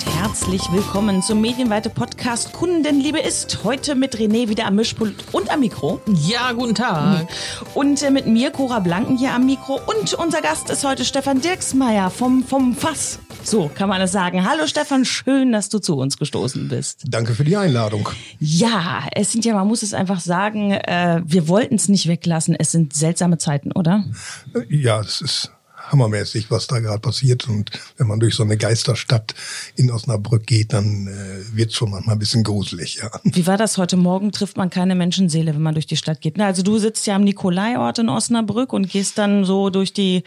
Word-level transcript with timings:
und 0.00 0.14
herzlich 0.14 0.62
willkommen 0.72 1.22
zum 1.22 1.40
medienweite 1.40 1.90
Podcast 1.90 2.52
Kundenliebe 2.52 3.18
ist. 3.18 3.64
Heute 3.64 3.94
mit 3.94 4.16
René 4.16 4.48
wieder 4.48 4.66
am 4.66 4.76
Mischpult 4.76 5.14
und 5.32 5.50
am 5.50 5.60
Mikro. 5.60 6.00
Ja, 6.06 6.52
guten 6.52 6.74
Tag. 6.74 7.26
Und 7.74 8.02
äh, 8.02 8.10
mit 8.10 8.26
mir, 8.26 8.50
Cora 8.50 8.78
Blanken, 8.78 9.18
hier 9.18 9.32
am 9.32 9.46
Mikro. 9.46 9.80
Und 9.86 10.14
unser 10.14 10.40
Gast 10.42 10.70
ist 10.70 10.84
heute 10.84 11.04
Stefan 11.04 11.40
Dirksmeier 11.40 12.10
vom, 12.10 12.44
vom 12.44 12.74
Fass. 12.74 13.18
So 13.42 13.70
kann 13.74 13.88
man 13.88 14.00
es 14.00 14.12
sagen. 14.12 14.48
Hallo 14.48 14.66
Stefan, 14.66 15.04
schön, 15.04 15.52
dass 15.52 15.68
du 15.68 15.78
zu 15.78 15.96
uns 15.96 16.18
gestoßen 16.18 16.68
bist. 16.68 17.04
Danke 17.08 17.34
für 17.34 17.44
die 17.44 17.56
Einladung. 17.56 18.08
Ja, 18.38 19.02
es 19.14 19.32
sind 19.32 19.44
ja, 19.44 19.54
man 19.54 19.66
muss 19.66 19.82
es 19.82 19.92
einfach 19.92 20.20
sagen, 20.20 20.72
äh, 20.72 21.22
wir 21.24 21.48
wollten 21.48 21.74
es 21.74 21.88
nicht 21.88 22.06
weglassen. 22.06 22.54
Es 22.58 22.70
sind 22.70 22.94
seltsame 22.94 23.38
Zeiten, 23.38 23.72
oder? 23.72 24.04
Ja, 24.68 25.00
es 25.00 25.20
ist 25.20 25.52
hammermäßig, 25.90 26.50
was 26.50 26.66
da 26.66 26.78
gerade 26.80 27.00
passiert. 27.00 27.48
Und 27.48 27.70
wenn 27.96 28.06
man 28.06 28.20
durch 28.20 28.34
so 28.34 28.42
eine 28.42 28.56
Geisterstadt 28.56 29.34
in 29.76 29.90
Osnabrück 29.90 30.46
geht, 30.46 30.72
dann 30.72 31.06
äh, 31.06 31.56
wird 31.56 31.72
schon 31.72 31.90
manchmal 31.90 32.16
ein 32.16 32.18
bisschen 32.18 32.44
gruselig, 32.44 32.96
ja. 33.02 33.10
Wie 33.24 33.46
war 33.46 33.56
das 33.56 33.78
heute 33.78 33.96
Morgen? 33.96 34.32
Trifft 34.32 34.56
man 34.56 34.70
keine 34.70 34.94
Menschenseele, 34.94 35.54
wenn 35.54 35.62
man 35.62 35.74
durch 35.74 35.86
die 35.86 35.96
Stadt 35.96 36.20
geht. 36.20 36.36
Na, 36.36 36.46
also 36.46 36.62
du 36.62 36.78
sitzt 36.78 37.06
ja 37.06 37.16
am 37.16 37.24
Nikolaiort 37.24 37.98
in 37.98 38.08
Osnabrück 38.08 38.72
und 38.72 38.88
gehst 38.90 39.18
dann 39.18 39.44
so 39.44 39.70
durch 39.70 39.92
die, 39.92 40.24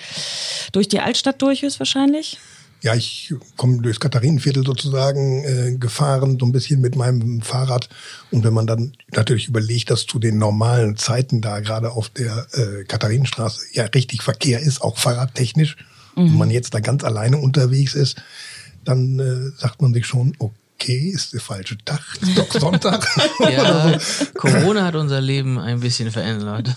durch 0.72 0.88
die 0.88 1.00
Altstadt 1.00 1.42
durch, 1.42 1.62
höchstwahrscheinlich? 1.62 2.40
Ja, 2.84 2.94
ich 2.94 3.34
komme 3.56 3.82
durchs 3.82 4.02
Katharinenviertel 4.02 4.66
sozusagen 4.66 5.44
äh, 5.46 5.78
gefahren, 5.78 6.38
so 6.38 6.46
ein 6.46 6.52
bisschen 6.52 6.82
mit 6.82 6.98
meinem 6.98 7.42
Fahrrad. 7.42 7.88
Und 8.30 8.44
wenn 8.44 8.54
man 8.54 8.68
dann 8.68 8.92
natürlich 9.16 9.48
überlegt, 9.48 9.90
dass 9.90 10.06
zu 10.06 10.20
den 10.20 10.38
normalen 10.38 10.98
Zeiten 10.98 11.40
da 11.40 11.62
gerade 11.62 11.92
auf 11.92 12.10
der 12.10 12.46
äh, 12.52 12.84
Katharinenstraße 12.84 13.62
ja 13.72 13.86
richtig 13.86 14.22
Verkehr 14.22 14.60
ist, 14.60 14.82
auch 14.82 14.98
fahrradtechnisch, 14.98 15.78
mhm. 16.18 16.24
und 16.24 16.38
man 16.38 16.52
jetzt 16.52 16.74
da 16.74 16.82
ganz 16.82 17.06
alleine 17.06 17.38
unterwegs 17.38 17.96
ist, 17.96 18.22
dann 18.84 19.18
äh, 19.18 19.58
sagt 19.58 19.82
man 19.82 19.94
sich 19.94 20.06
schon, 20.06 20.34
okay, 20.40 20.54
okay, 20.74 21.12
ist 21.14 21.34
der 21.34 21.42
falsche 21.42 21.78
Tag, 21.86 22.02
ist 22.22 22.38
doch 22.38 22.52
Sonntag. 22.60 23.08
ja, 23.40 23.98
Corona 24.36 24.86
hat 24.86 24.96
unser 24.96 25.22
Leben 25.22 25.58
ein 25.60 25.80
bisschen 25.80 26.12
verändert. 26.12 26.76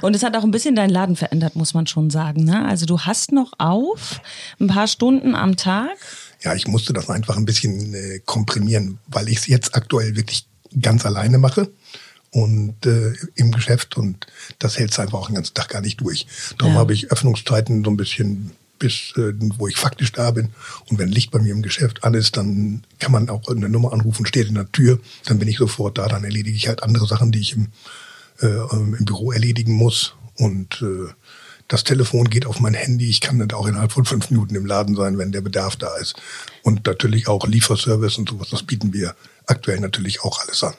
Und 0.00 0.16
es 0.16 0.22
hat 0.22 0.36
auch 0.36 0.44
ein 0.44 0.50
bisschen 0.50 0.74
deinen 0.76 0.90
Laden 0.90 1.16
verändert, 1.16 1.56
muss 1.56 1.74
man 1.74 1.86
schon 1.86 2.10
sagen. 2.10 2.44
Ne? 2.44 2.64
Also 2.66 2.86
du 2.86 3.00
hast 3.00 3.32
noch 3.32 3.52
auf, 3.58 4.20
ein 4.60 4.68
paar 4.68 4.88
Stunden 4.88 5.34
am 5.34 5.56
Tag. 5.56 5.96
Ja, 6.42 6.54
ich 6.54 6.66
musste 6.66 6.92
das 6.92 7.10
einfach 7.10 7.36
ein 7.36 7.44
bisschen 7.44 7.94
äh, 7.94 8.20
komprimieren, 8.24 8.98
weil 9.08 9.28
ich 9.28 9.38
es 9.38 9.46
jetzt 9.46 9.74
aktuell 9.74 10.16
wirklich 10.16 10.46
ganz 10.80 11.04
alleine 11.04 11.38
mache 11.38 11.70
und 12.30 12.86
äh, 12.86 13.12
im 13.34 13.52
Geschäft 13.52 13.96
und 13.96 14.26
das 14.58 14.78
hält 14.78 14.92
es 14.92 14.98
einfach 14.98 15.18
auch 15.18 15.26
den 15.26 15.34
ganzen 15.34 15.54
Tag 15.54 15.68
gar 15.68 15.80
nicht 15.80 16.00
durch. 16.00 16.26
Darum 16.58 16.74
ja. 16.74 16.80
habe 16.80 16.92
ich 16.92 17.10
Öffnungszeiten 17.10 17.84
so 17.84 17.90
ein 17.90 17.96
bisschen 17.96 18.52
bis 18.78 19.12
äh, 19.16 19.32
wo 19.58 19.68
ich 19.68 19.76
faktisch 19.76 20.12
da 20.12 20.30
bin. 20.30 20.50
Und 20.88 20.98
wenn 20.98 21.08
Licht 21.08 21.30
bei 21.30 21.38
mir 21.38 21.52
im 21.52 21.62
Geschäft 21.62 22.04
an 22.04 22.14
ist, 22.14 22.36
dann 22.36 22.84
kann 22.98 23.12
man 23.12 23.28
auch 23.28 23.48
eine 23.48 23.68
Nummer 23.68 23.92
anrufen, 23.92 24.26
steht 24.26 24.48
in 24.48 24.54
der 24.54 24.70
Tür, 24.72 25.00
dann 25.24 25.38
bin 25.38 25.48
ich 25.48 25.58
sofort 25.58 25.98
da, 25.98 26.08
dann 26.08 26.24
erledige 26.24 26.56
ich 26.56 26.68
halt 26.68 26.82
andere 26.82 27.06
Sachen, 27.06 27.32
die 27.32 27.40
ich 27.40 27.54
im, 27.54 27.68
äh, 28.40 28.46
im 28.72 29.04
Büro 29.04 29.32
erledigen 29.32 29.72
muss. 29.72 30.14
Und 30.36 30.82
äh, 30.82 31.12
das 31.68 31.84
Telefon 31.84 32.30
geht 32.30 32.46
auf 32.46 32.60
mein 32.60 32.74
Handy. 32.74 33.08
Ich 33.08 33.20
kann 33.20 33.38
dann 33.38 33.52
auch 33.52 33.66
innerhalb 33.66 33.92
von 33.92 34.06
fünf 34.06 34.30
Minuten 34.30 34.54
im 34.54 34.64
Laden 34.66 34.96
sein, 34.96 35.18
wenn 35.18 35.32
der 35.32 35.42
Bedarf 35.42 35.76
da 35.76 35.96
ist. 35.96 36.14
Und 36.62 36.86
natürlich 36.86 37.28
auch 37.28 37.46
Lieferservice 37.46 38.18
und 38.18 38.30
sowas, 38.30 38.48
das 38.50 38.62
bieten 38.62 38.94
wir 38.94 39.14
aktuell 39.46 39.78
natürlich 39.80 40.22
auch 40.22 40.40
alles 40.40 40.64
an. 40.64 40.74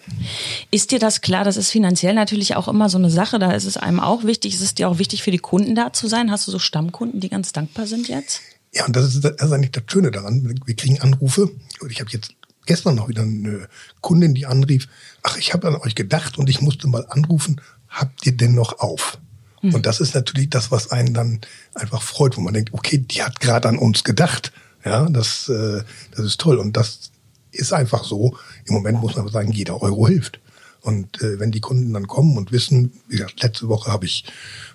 Ist 0.71 0.91
dir 0.91 0.99
das 0.99 1.21
klar? 1.21 1.43
Das 1.43 1.57
ist 1.57 1.69
finanziell 1.69 2.13
natürlich 2.15 2.55
auch 2.55 2.67
immer 2.67 2.89
so 2.89 2.97
eine 2.97 3.09
Sache. 3.11 3.39
Da 3.39 3.51
ist 3.51 3.65
es 3.65 3.77
einem 3.77 3.99
auch 3.99 4.23
wichtig. 4.23 4.55
Ist 4.55 4.61
es 4.61 4.75
dir 4.75 4.89
auch 4.89 4.97
wichtig, 4.97 5.21
für 5.21 5.31
die 5.31 5.37
Kunden 5.37 5.75
da 5.75 5.93
zu 5.93 6.07
sein? 6.07 6.31
Hast 6.31 6.47
du 6.47 6.51
so 6.51 6.59
Stammkunden, 6.59 7.19
die 7.19 7.29
ganz 7.29 7.53
dankbar 7.53 7.85
sind 7.87 8.07
jetzt? 8.07 8.41
Ja, 8.73 8.85
und 8.85 8.95
das 8.95 9.15
ist, 9.15 9.23
das 9.23 9.33
ist 9.33 9.51
eigentlich 9.51 9.71
das 9.71 9.83
Schöne 9.87 10.11
daran. 10.11 10.59
Wir 10.65 10.75
kriegen 10.75 10.99
Anrufe. 11.01 11.51
Und 11.81 11.91
ich 11.91 11.99
habe 11.99 12.09
jetzt 12.11 12.33
gestern 12.65 12.95
noch 12.95 13.09
wieder 13.09 13.23
eine 13.23 13.67
Kundin, 14.01 14.33
die 14.33 14.45
anrief, 14.45 14.87
ach, 15.23 15.37
ich 15.37 15.53
habe 15.53 15.67
an 15.67 15.75
euch 15.75 15.95
gedacht 15.95 16.37
und 16.37 16.49
ich 16.49 16.61
musste 16.61 16.87
mal 16.87 17.05
anrufen, 17.09 17.61
habt 17.89 18.25
ihr 18.25 18.37
denn 18.37 18.53
noch 18.53 18.79
auf? 18.79 19.17
Mhm. 19.61 19.75
Und 19.75 19.85
das 19.85 19.99
ist 19.99 20.15
natürlich 20.15 20.49
das, 20.49 20.71
was 20.71 20.91
einen 20.91 21.13
dann 21.13 21.41
einfach 21.75 22.01
freut, 22.01 22.37
wo 22.37 22.41
man 22.41 22.53
denkt, 22.53 22.73
okay, 22.73 22.97
die 22.97 23.23
hat 23.23 23.39
gerade 23.39 23.67
an 23.67 23.77
uns 23.77 24.03
gedacht. 24.03 24.51
Ja, 24.85 25.09
das, 25.09 25.49
äh, 25.49 25.83
das 26.15 26.25
ist 26.25 26.39
toll. 26.39 26.57
Und 26.57 26.77
das 26.77 27.11
ist 27.51 27.73
einfach 27.73 28.03
so. 28.03 28.37
Im 28.65 28.75
Moment 28.75 28.99
muss 28.99 29.15
man 29.15 29.27
sagen, 29.29 29.51
jeder 29.51 29.81
Euro 29.81 30.07
hilft. 30.07 30.39
Und 30.81 31.21
äh, 31.21 31.39
wenn 31.39 31.51
die 31.51 31.59
Kunden 31.59 31.93
dann 31.93 32.07
kommen 32.07 32.37
und 32.37 32.51
wissen, 32.51 32.93
wie 33.07 33.17
gesagt, 33.17 33.41
letzte 33.41 33.67
Woche 33.67 33.91
habe 33.91 34.05
ich 34.05 34.23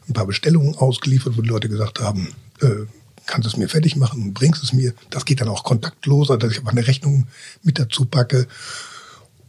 ein 0.08 0.12
paar 0.12 0.26
Bestellungen 0.26 0.76
ausgeliefert, 0.76 1.36
wo 1.36 1.42
die 1.42 1.48
Leute 1.48 1.68
gesagt 1.68 2.00
haben, 2.00 2.34
äh, 2.60 2.86
kannst 3.26 3.46
du 3.46 3.50
es 3.50 3.56
mir 3.56 3.68
fertig 3.68 3.96
machen 3.96 4.22
und 4.22 4.34
bringst 4.34 4.62
es 4.62 4.72
mir. 4.74 4.92
Das 5.10 5.24
geht 5.24 5.40
dann 5.40 5.48
auch 5.48 5.64
kontaktloser, 5.64 6.36
dass 6.36 6.52
ich 6.52 6.58
aber 6.58 6.70
eine 6.70 6.86
Rechnung 6.86 7.26
mit 7.62 7.78
dazu 7.78 8.04
packe. 8.04 8.46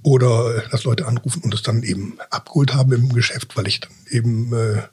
Oder 0.02 0.58
äh, 0.58 0.70
dass 0.70 0.86
Leute 0.86 1.08
anrufen 1.08 1.42
und 1.44 1.54
es 1.54 1.62
dann 1.62 1.84
eben 1.84 2.18
abgeholt 2.30 2.74
haben 2.74 2.94
im 2.94 3.10
Geschäft, 3.10 3.58
weil 3.58 3.68
ich 3.68 3.82
dann 3.82 3.92
eben 4.10 4.54
äh, 4.54 4.84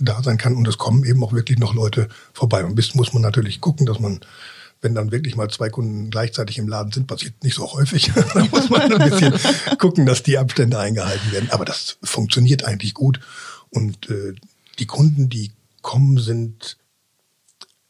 da 0.00 0.22
sein 0.22 0.38
kann. 0.38 0.56
Und 0.56 0.66
es 0.68 0.78
kommen 0.78 1.04
eben 1.04 1.22
auch 1.24 1.32
wirklich 1.32 1.58
noch 1.58 1.74
Leute 1.74 2.08
vorbei. 2.32 2.64
Und 2.64 2.74
bis 2.74 2.94
muss 2.94 3.12
man 3.12 3.22
natürlich 3.22 3.60
gucken, 3.60 3.86
dass 3.86 4.00
man 4.00 4.20
wenn 4.82 4.96
dann 4.96 5.12
wirklich 5.12 5.36
mal 5.36 5.48
zwei 5.48 5.70
Kunden 5.70 6.10
gleichzeitig 6.10 6.58
im 6.58 6.68
Laden 6.68 6.92
sind, 6.92 7.06
passiert 7.06 7.42
nicht 7.44 7.54
so 7.54 7.72
häufig. 7.72 8.10
da 8.34 8.44
muss 8.46 8.68
man 8.68 8.92
ein 8.92 9.10
bisschen 9.10 9.78
gucken, 9.78 10.06
dass 10.06 10.24
die 10.24 10.36
Abstände 10.36 10.78
eingehalten 10.78 11.30
werden. 11.30 11.50
Aber 11.50 11.64
das 11.64 11.98
funktioniert 12.02 12.64
eigentlich 12.64 12.92
gut. 12.92 13.20
Und 13.70 14.10
äh, 14.10 14.34
die 14.80 14.86
Kunden, 14.86 15.28
die 15.28 15.52
kommen, 15.82 16.18
sind 16.18 16.76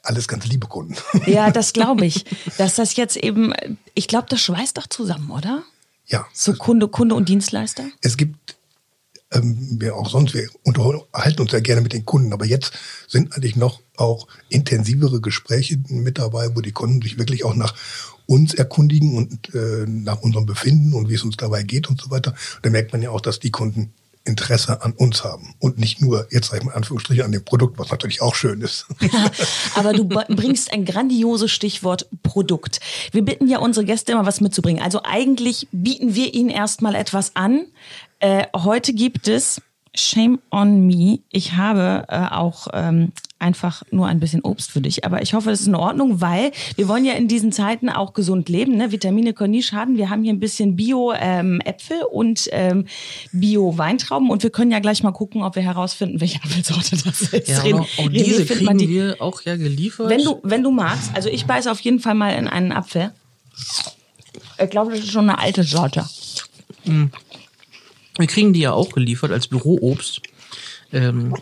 alles 0.03 0.29
ganz 0.29 0.47
liebe 0.47 0.67
Kunden. 0.67 0.95
Ja, 1.27 1.51
das 1.53 1.73
glaube 1.73 2.05
ich. 2.05 2.25
Dass 2.59 2.75
das 2.75 2.95
jetzt 2.97 3.17
eben, 3.17 3.55
ich 3.95 4.07
glaube, 4.07 4.27
das 4.29 4.43
schweißt 4.43 4.77
doch 4.77 4.87
zusammen, 4.87 5.31
oder? 5.31 5.63
Ja. 6.07 6.27
So 6.35 6.53
Kunde, 6.53 6.89
Kunde 6.89 7.15
und 7.15 7.29
Dienstleister? 7.29 7.85
Es 8.03 8.19
gibt 8.19 8.57
ähm, 9.33 9.81
wir 9.81 9.97
auch 9.97 10.09
sonst, 10.09 10.35
wir 10.35 10.49
unterhalten 10.65 11.41
uns 11.41 11.53
ja 11.53 11.61
gerne 11.61 11.81
mit 11.81 11.93
den 11.93 12.05
Kunden, 12.05 12.33
aber 12.33 12.45
jetzt 12.45 12.73
sind 13.09 13.35
eigentlich 13.35 13.57
noch 13.57 13.81
auch 13.97 14.27
intensivere 14.49 15.21
Gespräche 15.21 15.79
mit 15.89 16.19
dabei, 16.19 16.55
wo 16.55 16.61
die 16.61 16.73
Kunden 16.73 17.03
sich 17.03 17.19
wirklich 17.19 17.45
auch 17.45 17.55
nach 17.55 17.75
uns 18.27 18.55
erkundigen 18.55 19.17
und 19.17 19.55
äh, 19.55 19.85
nach 19.87 20.21
unserem 20.21 20.47
Befinden 20.47 20.95
und 20.95 21.09
wie 21.09 21.15
es 21.15 21.25
uns 21.25 21.37
dabei 21.37 21.63
geht 21.63 21.89
und 21.91 22.01
so 22.01 22.11
weiter. 22.11 22.35
Da 22.63 22.71
merkt 22.71 22.93
man 22.93 23.03
ja 23.03 23.11
auch, 23.11 23.21
dass 23.21 23.41
die 23.41 23.51
Kunden 23.51 23.93
Interesse 24.25 24.83
an 24.83 24.93
uns 24.93 25.25
haben 25.25 25.55
und 25.59 25.79
nicht 25.79 26.01
nur, 26.01 26.29
jetzt 26.31 26.49
sage 26.49 26.61
ich 26.61 26.65
mal 26.65 26.75
Anführungsstriche, 26.75 27.25
an 27.25 27.33
dem 27.33 27.45
Produkt, 27.45 27.79
was 27.79 27.91
natürlich 27.91 28.23
auch 28.23 28.35
schön 28.35 28.61
ist. 28.61 28.87
Aber 29.75 29.93
du 29.93 30.05
bringst 30.05 30.73
ein 30.73 30.85
grandioses 30.85 31.51
Stichwort 31.51 32.07
Produkt. 32.23 32.81
Wir 33.11 33.23
bitten 33.23 33.49
ja 33.49 33.59
unsere 33.59 33.85
Gäste 33.85 34.13
immer 34.13 34.25
was 34.25 34.41
mitzubringen. 34.41 34.83
Also 34.83 35.01
eigentlich 35.03 35.67
bieten 35.73 36.15
wir 36.15 36.35
ihnen 36.35 36.51
erstmal 36.51 36.95
etwas 36.95 37.35
an, 37.35 37.67
äh, 38.23 38.47
heute 38.57 38.93
gibt 38.95 39.29
es 39.29 39.61
Shame 39.95 40.39
on 40.51 40.87
me. 40.87 41.19
Ich 41.31 41.55
habe 41.55 42.07
äh, 42.09 42.27
auch 42.31 42.69
ähm, 42.73 43.13
einfach 43.39 43.83
nur 43.91 44.07
ein 44.07 44.21
bisschen 44.21 44.41
Obst 44.41 44.71
für 44.71 44.81
dich. 44.81 45.05
Aber 45.05 45.21
ich 45.21 45.35
hoffe, 45.35 45.51
das 45.51 45.61
ist 45.61 45.67
in 45.67 45.75
Ordnung, 45.75 46.23
weil 46.23 46.53
wir 46.77 46.89
wollen 46.89 47.05
ja 47.05 47.13
in 47.13 47.29
diesen 47.29 47.53
Zeiten 47.53 47.91
auch 47.91 48.15
gesund 48.15 48.49
leben. 48.49 48.77
Ne? 48.77 48.91
Vitamine 48.91 49.35
können 49.35 49.51
nie 49.51 49.63
schaden. 49.63 49.99
Wir 49.99 50.09
haben 50.09 50.23
hier 50.23 50.33
ein 50.33 50.41
bisschen 50.41 50.77
Bio-Äpfel 50.77 51.99
ähm, 51.99 52.07
und 52.11 52.49
ähm, 52.53 52.87
Bio-Weintrauben 53.33 54.31
und 54.31 54.43
wir 54.43 54.51
können 54.51 54.71
ja 54.71 54.79
gleich 54.79 55.03
mal 55.03 55.13
gucken, 55.13 55.43
ob 55.43 55.57
wir 55.57 55.63
herausfinden, 55.63 56.21
welche 56.21 56.43
Apfelsorte 56.43 56.97
das 57.05 57.21
ist. 57.21 57.49
Ja, 57.49 57.63
auch, 57.75 57.89
auch 57.99 58.09
diese 58.09 58.47
kriegen 58.47 58.79
die, 58.79 58.89
wir 58.89 59.17
auch 59.21 59.43
ja 59.43 59.57
geliefert. 59.57 60.09
Wenn 60.09 60.25
du, 60.25 60.39
wenn 60.43 60.63
du 60.63 60.71
magst, 60.71 61.11
also 61.15 61.29
ich 61.29 61.45
beiße 61.45 61.71
auf 61.71 61.81
jeden 61.81 61.99
Fall 61.99 62.15
mal 62.15 62.31
in 62.31 62.49
einen 62.49 62.73
Apfel. 62.73 63.13
Ich 64.63 64.71
glaube, 64.71 64.93
das 64.93 65.01
ist 65.01 65.13
schon 65.13 65.29
eine 65.29 65.39
alte 65.39 65.65
Sorte. 65.65 66.07
Mm. 66.85 67.07
Wir 68.19 68.27
kriegen 68.27 68.53
die 68.53 68.61
ja 68.61 68.73
auch 68.73 68.93
geliefert 68.93 69.33
als 69.33 69.47
Büroobst. 69.47 70.21
Ähm, 70.93 71.35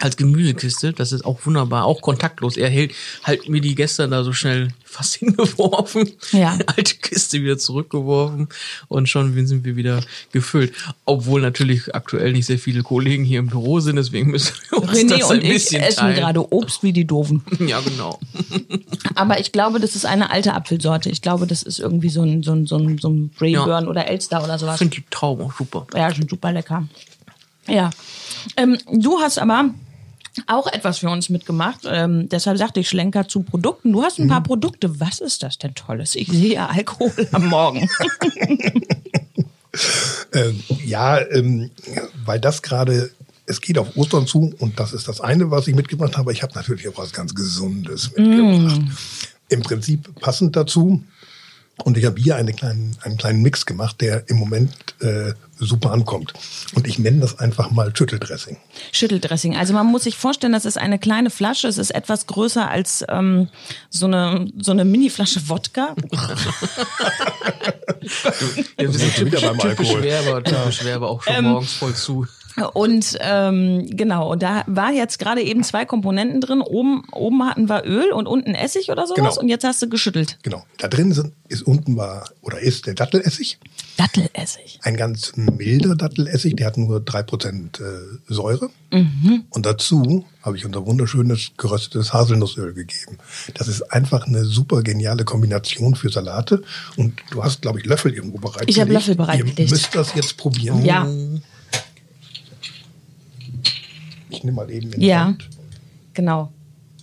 als 0.00 0.16
Gemüsekiste, 0.16 0.92
das 0.92 1.12
ist 1.12 1.24
auch 1.24 1.44
wunderbar, 1.44 1.84
auch 1.84 2.00
kontaktlos. 2.00 2.56
Er 2.56 2.68
hält 2.68 2.92
halt 3.24 3.48
mir 3.48 3.60
die 3.60 3.74
gestern 3.74 4.10
da 4.10 4.22
so 4.22 4.32
schnell 4.32 4.68
fast 4.84 5.16
hingeworfen, 5.16 6.10
ja. 6.32 6.58
alte 6.66 6.96
Kiste 6.96 7.42
wieder 7.42 7.58
zurückgeworfen 7.58 8.48
und 8.88 9.08
schon 9.08 9.34
sind 9.46 9.64
wir 9.64 9.76
wieder 9.76 10.02
gefüllt. 10.32 10.72
Obwohl 11.04 11.40
natürlich 11.40 11.94
aktuell 11.94 12.32
nicht 12.32 12.46
sehr 12.46 12.58
viele 12.58 12.82
Kollegen 12.82 13.24
hier 13.24 13.40
im 13.40 13.48
Büro 13.48 13.80
sind, 13.80 13.96
deswegen 13.96 14.30
müssen 14.30 14.54
wir 14.70 14.82
uns 14.82 14.92
René 14.92 15.18
das 15.18 15.30
ein 15.30 15.38
und 15.38 15.48
bisschen 15.48 15.80
ich 15.80 15.88
essen 15.88 16.14
gerade 16.14 16.52
Obst 16.52 16.82
wie 16.82 16.92
die 16.92 17.04
Doofen. 17.04 17.42
Ja, 17.68 17.80
genau. 17.80 18.18
Aber 19.14 19.40
ich 19.40 19.52
glaube, 19.52 19.78
das 19.80 19.94
ist 19.94 20.06
eine 20.06 20.30
alte 20.30 20.54
Apfelsorte. 20.54 21.10
Ich 21.10 21.20
glaube, 21.20 21.46
das 21.46 21.62
ist 21.62 21.80
irgendwie 21.80 22.08
so 22.08 22.22
ein, 22.22 22.42
so 22.42 22.52
ein, 22.52 22.66
so 22.66 22.78
ein, 22.78 22.98
so 22.98 23.10
ein 23.10 23.28
Brayburn 23.30 23.84
ja. 23.84 23.90
oder 23.90 24.06
Elster 24.06 24.42
oder 24.42 24.58
sowas. 24.58 24.76
Ich 24.76 24.78
finde 24.78 24.96
die 24.96 25.04
Trauben 25.10 25.44
auch 25.44 25.52
super. 25.52 25.86
Ja, 25.94 26.10
sind 26.14 26.30
super 26.30 26.52
lecker. 26.52 26.88
Ja. 27.66 27.90
Ähm, 28.56 28.78
du 28.90 29.18
hast 29.18 29.38
aber 29.38 29.70
auch 30.46 30.66
etwas 30.66 30.98
für 30.98 31.10
uns 31.10 31.28
mitgemacht. 31.28 31.80
Ähm, 31.84 32.28
deshalb 32.28 32.58
sagte 32.58 32.80
ich 32.80 32.88
Schlenker 32.88 33.28
zu 33.28 33.42
Produkten. 33.42 33.92
Du 33.92 34.02
hast 34.02 34.18
ein 34.18 34.28
paar 34.28 34.40
mhm. 34.40 34.44
Produkte. 34.44 35.00
Was 35.00 35.20
ist 35.20 35.42
das 35.42 35.58
denn 35.58 35.74
Tolles? 35.74 36.14
Ich 36.14 36.28
sehe 36.28 36.68
Alkohol 36.68 37.12
am 37.32 37.46
Morgen. 37.46 37.88
ähm, 40.32 40.62
ja, 40.84 41.20
ähm, 41.30 41.70
weil 42.24 42.40
das 42.40 42.62
gerade, 42.62 43.10
es 43.46 43.60
geht 43.60 43.78
auf 43.78 43.96
Ostern 43.96 44.26
zu 44.26 44.54
und 44.58 44.80
das 44.80 44.92
ist 44.92 45.08
das 45.08 45.20
eine, 45.20 45.50
was 45.50 45.68
ich 45.68 45.74
mitgebracht 45.74 46.16
habe. 46.16 46.32
Ich 46.32 46.42
habe 46.42 46.54
natürlich 46.54 46.88
auch 46.88 46.98
was 46.98 47.12
ganz 47.12 47.34
Gesundes 47.34 48.10
mitgebracht. 48.16 48.80
Mm. 48.80 48.90
Im 49.50 49.62
Prinzip 49.62 50.14
passend 50.20 50.56
dazu 50.56 51.02
Und 51.84 51.96
ich 51.96 52.04
habe 52.04 52.20
hier 52.20 52.36
eine 52.36 52.52
kleinen, 52.52 52.96
einen 53.02 53.16
kleinen 53.16 53.42
Mix 53.42 53.64
gemacht, 53.66 54.00
der 54.00 54.28
im 54.28 54.36
Moment 54.36 54.72
äh, 55.00 55.32
super 55.58 55.92
ankommt. 55.92 56.32
Und 56.74 56.86
ich 56.86 56.98
nenne 56.98 57.20
das 57.20 57.38
einfach 57.38 57.70
mal 57.70 57.94
Schütteldressing. 57.94 58.56
Schütteldressing. 58.92 59.56
Also 59.56 59.74
man 59.74 59.86
muss 59.86 60.04
sich 60.04 60.16
vorstellen, 60.16 60.52
das 60.52 60.64
ist 60.64 60.76
eine 60.78 60.98
kleine 60.98 61.30
Flasche. 61.30 61.68
Es 61.68 61.78
ist 61.78 61.90
etwas 61.90 62.26
größer 62.26 62.68
als 62.68 63.04
ähm, 63.08 63.48
so 63.90 64.06
eine 64.06 64.46
so 64.58 64.72
eine 64.72 64.84
Mini-Flasche 64.84 65.48
Wodka. 65.48 65.94
Wir 68.76 68.90
sind 68.90 69.12
schon 69.14 69.26
wieder 69.26 69.40
beim 69.40 69.58
typisch 69.58 69.88
Alkohol. 69.88 70.02
Werber, 70.02 70.44
typisch 70.44 70.84
Werber 70.84 71.08
auch 71.10 71.22
schon 71.22 71.44
morgens 71.44 71.72
voll 71.74 71.94
zu. 71.94 72.26
Und 72.66 73.16
ähm, 73.20 73.86
genau, 73.90 74.32
und 74.32 74.42
da 74.42 74.64
war 74.66 74.92
jetzt 74.92 75.18
gerade 75.18 75.42
eben 75.42 75.62
zwei 75.62 75.84
Komponenten 75.84 76.40
drin. 76.40 76.60
Oben, 76.60 77.04
oben 77.12 77.44
hatten 77.44 77.68
wir 77.68 77.84
Öl 77.84 78.12
und 78.12 78.26
unten 78.26 78.54
Essig 78.54 78.90
oder 78.90 79.06
sowas. 79.06 79.16
Genau. 79.16 79.40
Und 79.40 79.48
jetzt 79.48 79.64
hast 79.64 79.82
du 79.82 79.88
geschüttelt. 79.88 80.38
Genau. 80.42 80.64
Da 80.78 80.88
drin 80.88 81.12
sind, 81.12 81.32
ist 81.48 81.62
unten 81.62 81.96
war 81.96 82.28
oder 82.42 82.60
ist 82.60 82.86
der 82.86 82.94
Dattelessig. 82.94 83.58
Dattelessig. 83.96 84.78
Ein 84.82 84.96
ganz 84.96 85.32
milder 85.36 85.96
Dattelessig, 85.96 86.56
der 86.56 86.66
hat 86.68 86.76
nur 86.76 87.00
3% 87.00 87.80
äh, 87.80 88.18
Säure. 88.28 88.70
Und 88.90 89.66
dazu 89.66 90.24
habe 90.40 90.56
ich 90.56 90.64
unser 90.64 90.86
wunderschönes 90.86 91.50
geröstetes 91.58 92.14
Haselnussöl 92.14 92.72
gegeben. 92.72 93.18
Das 93.54 93.68
ist 93.68 93.82
einfach 93.92 94.26
eine 94.26 94.44
super 94.44 94.82
geniale 94.82 95.24
Kombination 95.24 95.94
für 95.94 96.08
Salate. 96.08 96.62
Und 96.96 97.20
du 97.30 97.44
hast, 97.44 97.60
glaube 97.60 97.80
ich, 97.80 97.86
Löffel 97.86 98.14
irgendwo 98.14 98.38
bereitgelegt. 98.38 98.70
Ich 98.70 98.80
habe 98.80 98.92
Löffel 98.92 99.14
bereitgelegt. 99.14 99.58
Ihr 99.58 99.68
müsst 99.68 99.94
das 99.94 100.14
jetzt 100.14 100.38
probieren. 100.38 100.84
Ja. 100.84 101.06
Ich 104.38 104.44
nehme 104.44 104.56
mal 104.56 104.70
eben 104.70 104.92
in 104.92 105.00
die 105.00 105.06
Ja, 105.06 105.24
Hand. 105.24 105.48
genau. 106.14 106.52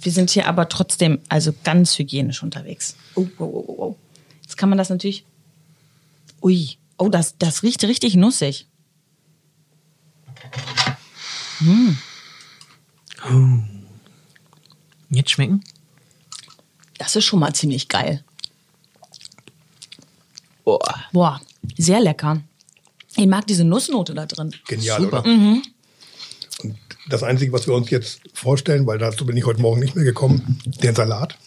Wir 0.02 0.12
sind 0.12 0.30
hier 0.30 0.48
aber 0.48 0.70
trotzdem 0.70 1.20
also 1.30 1.54
ganz 1.64 1.98
hygienisch 1.98 2.44
unterwegs. 2.44 2.96
Oh, 3.16 3.28
oh, 3.40 3.44
oh, 3.44 3.66
oh, 3.68 3.76
oh. 3.78 3.96
Jetzt 4.42 4.56
kann 4.58 4.70
man 4.70 4.78
das 4.78 4.90
natürlich. 4.90 5.26
Ui. 6.42 6.78
Oh, 6.98 7.10
das, 7.10 7.38
das 7.38 7.62
riecht 7.64 7.84
richtig 7.84 8.16
nussig. 8.16 8.68
Jetzt 15.10 15.32
schmecken? 15.32 15.64
Das 16.98 17.16
ist 17.16 17.26
schon 17.26 17.40
mal 17.40 17.54
ziemlich 17.54 17.88
geil. 17.90 18.24
Boah. 20.64 20.80
Boah, 21.12 21.42
sehr 21.78 22.00
lecker. 22.00 22.42
Ich 23.16 23.28
mag 23.28 23.46
diese 23.48 23.64
Nussnote 23.64 24.14
da 24.14 24.26
drin. 24.26 24.54
Genial, 24.68 25.02
Super. 25.02 25.20
oder? 25.22 25.30
Und 25.30 25.64
das 27.10 27.24
Einzige, 27.24 27.52
was 27.52 27.68
wir 27.68 27.74
uns 27.74 27.90
jetzt 27.90 28.20
vorstellen, 28.34 28.88
weil 28.88 28.98
dazu 28.98 29.26
bin 29.26 29.38
ich 29.38 29.46
heute 29.46 29.62
Morgen 29.62 29.80
nicht 29.80 29.96
mehr 29.96 30.06
gekommen, 30.06 30.60
der 30.82 30.96
Salat. 30.96 31.38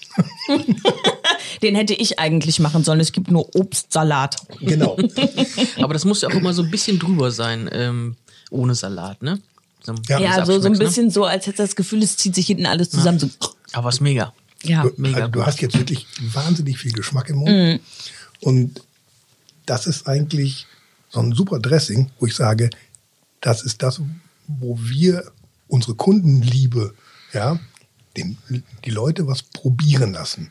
Den 1.63 1.75
hätte 1.75 1.95
ich 1.95 2.19
eigentlich 2.19 2.61
machen 2.61 2.85
sollen. 2.85 3.01
Es 3.01 3.13
gibt 3.13 3.31
nur 3.31 3.55
Obstsalat. 3.57 4.37
Genau. 4.61 4.97
Aber 5.83 5.93
das 5.93 6.05
muss 6.05 6.23
ja 6.23 6.29
auch 6.29 6.35
immer 6.35 6.53
so 6.53 6.63
ein 6.63 6.71
bisschen 6.71 6.99
drüber 6.99 7.31
sein, 7.31 7.69
ähm, 7.73 8.17
ohne 8.51 8.75
Salat, 8.75 9.23
ne? 9.23 9.41
So, 9.83 9.95
Ja. 10.09 10.21
Ja, 10.21 10.45
so, 10.45 10.53
so 10.53 10.67
ein 10.67 10.73
Abschmecken, 10.73 10.79
bisschen 10.79 11.11
so, 11.11 11.25
als 11.25 11.47
hätte 11.47 11.59
das 11.59 11.75
Gefühl, 11.75 12.03
es 12.03 12.17
zieht 12.17 12.35
sich 12.35 12.47
hinten 12.47 12.67
alles 12.67 12.91
zusammen. 12.91 13.19
So. 13.19 13.27
Ne? 13.27 13.33
Aber 13.73 13.89
ist 13.89 14.01
mega. 14.01 14.33
Ja. 14.63 14.83
Du, 14.83 14.93
Mega 14.97 15.19
also, 15.19 15.29
du 15.31 15.47
hast 15.47 15.61
jetzt 15.61 15.79
wirklich 15.79 16.07
wahnsinnig 16.21 16.79
viel 16.79 16.93
Geschmack 16.93 17.31
im 17.31 17.37
Mund. 17.37 17.81
Und 18.41 18.83
das 19.67 19.87
ist 19.87 20.07
eigentlich 20.09 20.67
so 21.09 21.21
ein 21.21 21.33
super 21.33 21.59
Dressing, 21.59 22.11
wo 22.19 22.27
ich 22.27 22.35
sage, 22.35 22.71
das 23.41 23.63
ist 23.63 23.83
das, 23.83 24.01
wo 24.47 24.79
wir 24.81 25.31
unsere 25.69 25.95
Kundenliebe, 25.95 26.95
ja, 27.33 27.59
den, 28.17 28.37
die 28.85 28.91
Leute 28.91 29.27
was 29.27 29.43
probieren 29.43 30.13
lassen. 30.13 30.51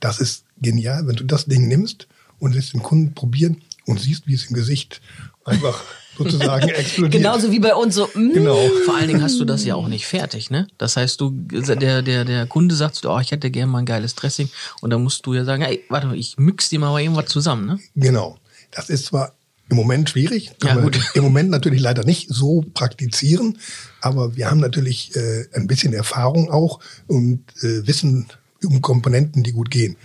Das 0.00 0.20
ist 0.20 0.44
genial, 0.60 1.06
wenn 1.06 1.16
du 1.16 1.24
das 1.24 1.46
Ding 1.46 1.68
nimmst 1.68 2.06
und 2.38 2.54
lässt 2.54 2.74
den 2.74 2.82
Kunden 2.82 3.14
probieren 3.14 3.62
und 3.86 4.00
siehst, 4.00 4.26
wie 4.26 4.34
es 4.34 4.46
im 4.46 4.54
Gesicht 4.54 5.00
einfach 5.44 5.82
sozusagen 6.18 6.68
explodiert. 6.68 7.12
Genauso 7.12 7.52
wie 7.52 7.60
bei 7.60 7.74
uns 7.74 7.94
so. 7.94 8.06
mm. 8.14 8.32
Genau. 8.32 8.58
Vor 8.84 8.96
allen 8.96 9.08
Dingen 9.08 9.22
hast 9.22 9.38
du 9.38 9.44
das 9.44 9.64
ja 9.64 9.74
auch 9.74 9.88
nicht 9.88 10.06
fertig, 10.06 10.50
ne? 10.50 10.66
Das 10.78 10.96
heißt, 10.96 11.20
du, 11.20 11.30
der, 11.30 12.02
der, 12.02 12.24
der 12.24 12.46
Kunde 12.46 12.74
sagt, 12.74 13.04
oh, 13.06 13.18
ich 13.20 13.30
hätte 13.30 13.50
gerne 13.50 13.70
mal 13.70 13.78
ein 13.80 13.86
geiles 13.86 14.14
Dressing. 14.14 14.48
Und 14.80 14.90
dann 14.90 15.02
musst 15.02 15.24
du 15.26 15.34
ja 15.34 15.44
sagen, 15.44 15.62
ey, 15.62 15.84
warte 15.88 16.08
mal, 16.08 16.16
ich 16.16 16.36
mix 16.38 16.68
dir 16.68 16.80
mal 16.80 17.00
irgendwas 17.00 17.26
zusammen, 17.26 17.66
ne? 17.66 17.78
Genau. 17.94 18.38
Das 18.72 18.90
ist 18.90 19.06
zwar 19.06 19.35
im 19.68 19.76
Moment 19.76 20.10
schwierig, 20.10 20.52
Ja, 20.62 20.74
man 20.74 20.90
im 21.14 21.22
Moment 21.22 21.50
natürlich 21.50 21.80
leider 21.80 22.04
nicht 22.04 22.28
so 22.30 22.64
praktizieren, 22.74 23.58
aber 24.00 24.36
wir 24.36 24.50
haben 24.50 24.60
natürlich 24.60 25.14
äh, 25.16 25.46
ein 25.54 25.66
bisschen 25.66 25.92
Erfahrung 25.92 26.50
auch 26.50 26.80
und 27.06 27.42
äh, 27.62 27.86
wissen 27.86 28.26
um 28.64 28.80
Komponenten, 28.80 29.42
die 29.42 29.52
gut 29.52 29.70
gehen. 29.70 29.96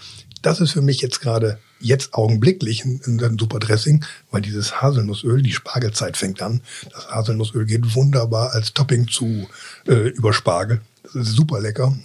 Das 0.42 0.60
ist 0.62 0.72
für 0.72 0.82
mich 0.82 1.02
jetzt 1.02 1.22
gerade 1.22 1.60
jetzt 1.80 2.14
augenblicklich 2.14 2.86
ein, 2.86 3.02
ein 3.06 3.38
super 3.40 3.60
Dressing, 3.60 4.04
weil 4.32 4.42
dieses 4.42 4.82
Haselnussöl, 4.82 5.42
die 5.42 5.52
Spargelzeit 5.52 6.18
fängt 6.18 6.42
an. 6.42 6.62
Das 6.92 7.10
Haselnussöl 7.10 7.66
geht 7.66 7.96
wunderbar 7.96 8.52
als 8.54 8.74
Topping 8.74 9.08
zu 9.08 9.48
äh, 9.88 10.10
über 10.10 10.34
Spargel. 10.34 10.82
Das 11.04 11.16
ist 11.16 11.36
super 11.36 11.60
lecker. 11.60 11.96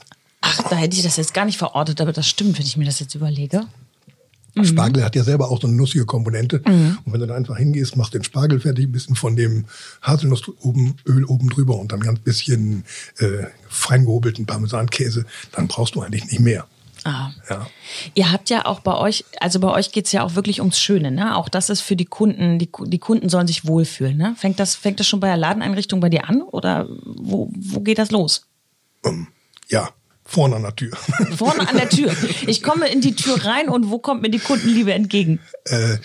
Ach, 0.40 0.62
da 0.68 0.76
hätte 0.76 0.96
ich 0.96 1.02
das 1.02 1.16
jetzt 1.16 1.34
gar 1.34 1.44
nicht 1.44 1.58
verortet, 1.58 2.00
aber 2.00 2.12
das 2.12 2.26
stimmt, 2.26 2.58
wenn 2.58 2.66
ich 2.66 2.76
mir 2.76 2.84
das 2.84 3.00
jetzt 3.00 3.14
überlege. 3.14 3.66
Spargel 4.64 5.04
hat 5.04 5.14
ja 5.16 5.24
selber 5.24 5.50
auch 5.50 5.60
so 5.60 5.66
eine 5.66 5.76
nussige 5.76 6.06
Komponente. 6.06 6.62
Mhm. 6.66 6.98
Und 7.04 7.12
wenn 7.12 7.20
du 7.20 7.26
da 7.26 7.34
einfach 7.34 7.56
hingehst, 7.56 7.96
machst 7.96 8.14
den 8.14 8.24
Spargel 8.24 8.60
fertig, 8.60 8.86
ein 8.86 8.92
bisschen 8.92 9.16
von 9.16 9.36
dem 9.36 9.66
Haselnussöl 10.02 10.54
oben, 10.60 11.48
drüber 11.50 11.78
und 11.78 11.92
dann 11.92 12.00
ganz 12.00 12.20
bisschen 12.20 12.84
äh, 13.18 13.44
fein 13.68 14.04
gehobelten 14.04 14.46
Parmesankäse, 14.46 15.26
dann 15.52 15.68
brauchst 15.68 15.94
du 15.94 16.02
eigentlich 16.02 16.24
nicht 16.26 16.40
mehr. 16.40 16.66
Ah. 17.04 17.30
Ja. 17.48 17.66
Ihr 18.14 18.32
habt 18.32 18.50
ja 18.50 18.66
auch 18.66 18.80
bei 18.80 18.94
euch, 18.96 19.24
also 19.40 19.60
bei 19.60 19.68
euch 19.68 19.92
geht's 19.92 20.10
ja 20.10 20.24
auch 20.24 20.34
wirklich 20.34 20.60
ums 20.60 20.80
Schöne, 20.80 21.12
ne? 21.12 21.36
Auch 21.36 21.48
das 21.48 21.70
ist 21.70 21.80
für 21.80 21.94
die 21.94 22.04
Kunden, 22.04 22.58
die, 22.58 22.68
die 22.86 22.98
Kunden 22.98 23.28
sollen 23.28 23.46
sich 23.46 23.64
wohlfühlen, 23.64 24.16
ne? 24.16 24.34
Fängt 24.36 24.58
das, 24.58 24.74
fängt 24.74 24.98
das 24.98 25.06
schon 25.06 25.20
bei 25.20 25.28
der 25.28 25.36
Ladeneinrichtung 25.36 26.00
bei 26.00 26.08
dir 26.08 26.28
an 26.28 26.42
oder 26.42 26.88
wo, 27.04 27.48
wo 27.56 27.80
geht 27.80 27.98
das 27.98 28.10
los? 28.10 28.46
Ähm, 29.04 29.28
ja, 29.68 29.90
vorne 30.26 30.56
an 30.56 30.62
der 30.62 30.76
Tür. 30.76 30.96
Vorne 31.36 31.68
an 31.68 31.76
der 31.76 31.88
Tür. 31.88 32.14
Ich 32.46 32.62
komme 32.62 32.88
in 32.88 33.00
die 33.00 33.14
Tür 33.14 33.44
rein 33.44 33.68
und 33.68 33.90
wo 33.90 33.98
kommt 33.98 34.22
mir 34.22 34.30
die 34.30 34.38
Kundenliebe 34.38 34.92
entgegen? 34.92 35.38
Äh, 35.64 35.98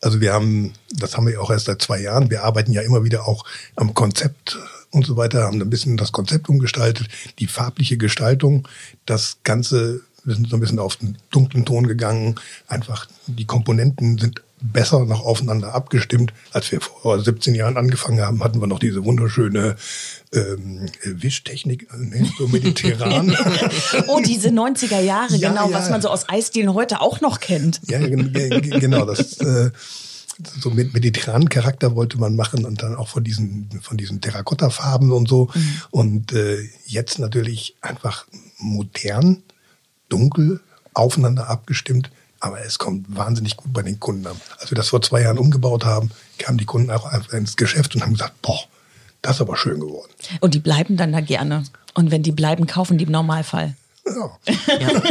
also 0.00 0.20
wir 0.20 0.32
haben, 0.32 0.72
das 0.90 1.16
haben 1.16 1.26
wir 1.26 1.40
auch 1.40 1.50
erst 1.50 1.66
seit 1.66 1.80
zwei 1.80 2.00
Jahren, 2.00 2.30
wir 2.30 2.44
arbeiten 2.44 2.72
ja 2.72 2.82
immer 2.82 3.04
wieder 3.04 3.26
auch 3.26 3.44
am 3.76 3.94
Konzept 3.94 4.58
und 4.90 5.06
so 5.06 5.16
weiter, 5.16 5.44
haben 5.44 5.60
ein 5.60 5.70
bisschen 5.70 5.96
das 5.96 6.12
Konzept 6.12 6.48
umgestaltet, 6.48 7.08
die 7.38 7.46
farbliche 7.46 7.96
Gestaltung, 7.96 8.68
das 9.06 9.38
Ganze, 9.44 10.02
wir 10.24 10.34
sind 10.34 10.50
so 10.50 10.56
ein 10.56 10.60
bisschen 10.60 10.80
auf 10.80 10.96
den 10.96 11.18
dunklen 11.30 11.64
Ton 11.64 11.86
gegangen, 11.86 12.34
einfach 12.66 13.06
die 13.26 13.46
Komponenten 13.46 14.18
sind 14.18 14.42
besser 14.62 15.04
noch 15.04 15.24
aufeinander 15.24 15.74
abgestimmt. 15.74 16.32
Als 16.52 16.70
wir 16.72 16.80
vor 16.80 17.20
17 17.20 17.54
Jahren 17.54 17.76
angefangen 17.76 18.20
haben, 18.20 18.42
hatten 18.42 18.60
wir 18.60 18.66
noch 18.66 18.78
diese 18.78 19.04
wunderschöne 19.04 19.76
ähm, 20.32 20.86
Wischtechnik, 21.04 21.88
äh, 21.92 22.24
so 22.38 22.48
mediterran. 22.48 23.36
Oh, 24.08 24.20
diese 24.24 24.48
90er 24.48 25.00
Jahre, 25.00 25.34
Ja, 25.36 25.50
genau, 25.50 25.70
ja. 25.70 25.76
was 25.78 25.90
man 25.90 26.00
so 26.02 26.08
aus 26.08 26.28
Eisdielen 26.28 26.74
heute 26.74 27.00
auch 27.00 27.20
noch 27.20 27.40
kennt. 27.40 27.80
Ja, 27.86 27.98
ja, 28.00 28.08
gen- 28.08 28.32
gen- 28.32 28.80
genau. 28.80 29.04
Das 29.04 29.38
äh, 29.38 29.70
so 30.60 30.70
mit 30.70 30.94
mediterranen 30.94 31.48
Charakter 31.48 31.94
wollte 31.94 32.18
man 32.18 32.34
machen 32.36 32.64
und 32.64 32.82
dann 32.82 32.96
auch 32.96 33.08
von 33.08 33.22
diesen 33.22 33.68
von 33.82 33.96
diesen 33.96 34.20
Terrakotta-Farben 34.20 35.12
und 35.12 35.28
so. 35.28 35.50
Und 35.90 36.32
äh, 36.32 36.58
jetzt 36.86 37.18
natürlich 37.18 37.76
einfach 37.80 38.26
modern, 38.58 39.42
dunkel, 40.08 40.60
aufeinander 40.94 41.48
abgestimmt. 41.48 42.10
Aber 42.42 42.60
es 42.60 42.76
kommt 42.76 43.06
wahnsinnig 43.16 43.56
gut 43.56 43.72
bei 43.72 43.82
den 43.82 44.00
Kunden 44.00 44.26
an. 44.26 44.40
Als 44.58 44.68
wir 44.68 44.76
das 44.76 44.88
vor 44.88 45.00
zwei 45.00 45.22
Jahren 45.22 45.38
umgebaut 45.38 45.84
haben, 45.84 46.10
kamen 46.38 46.58
die 46.58 46.64
Kunden 46.64 46.90
auch 46.90 47.06
einfach 47.06 47.34
ins 47.34 47.56
Geschäft 47.56 47.94
und 47.94 48.02
haben 48.02 48.14
gesagt, 48.14 48.42
boah, 48.42 48.58
das 49.22 49.36
ist 49.36 49.42
aber 49.42 49.56
schön 49.56 49.78
geworden. 49.78 50.10
Und 50.40 50.54
die 50.54 50.58
bleiben 50.58 50.96
dann 50.96 51.12
da 51.12 51.20
gerne. 51.20 51.62
Und 51.94 52.10
wenn 52.10 52.24
die 52.24 52.32
bleiben, 52.32 52.66
kaufen 52.66 52.98
die 52.98 53.04
im 53.04 53.12
Normalfall. 53.12 53.76
Ja. 54.16 55.02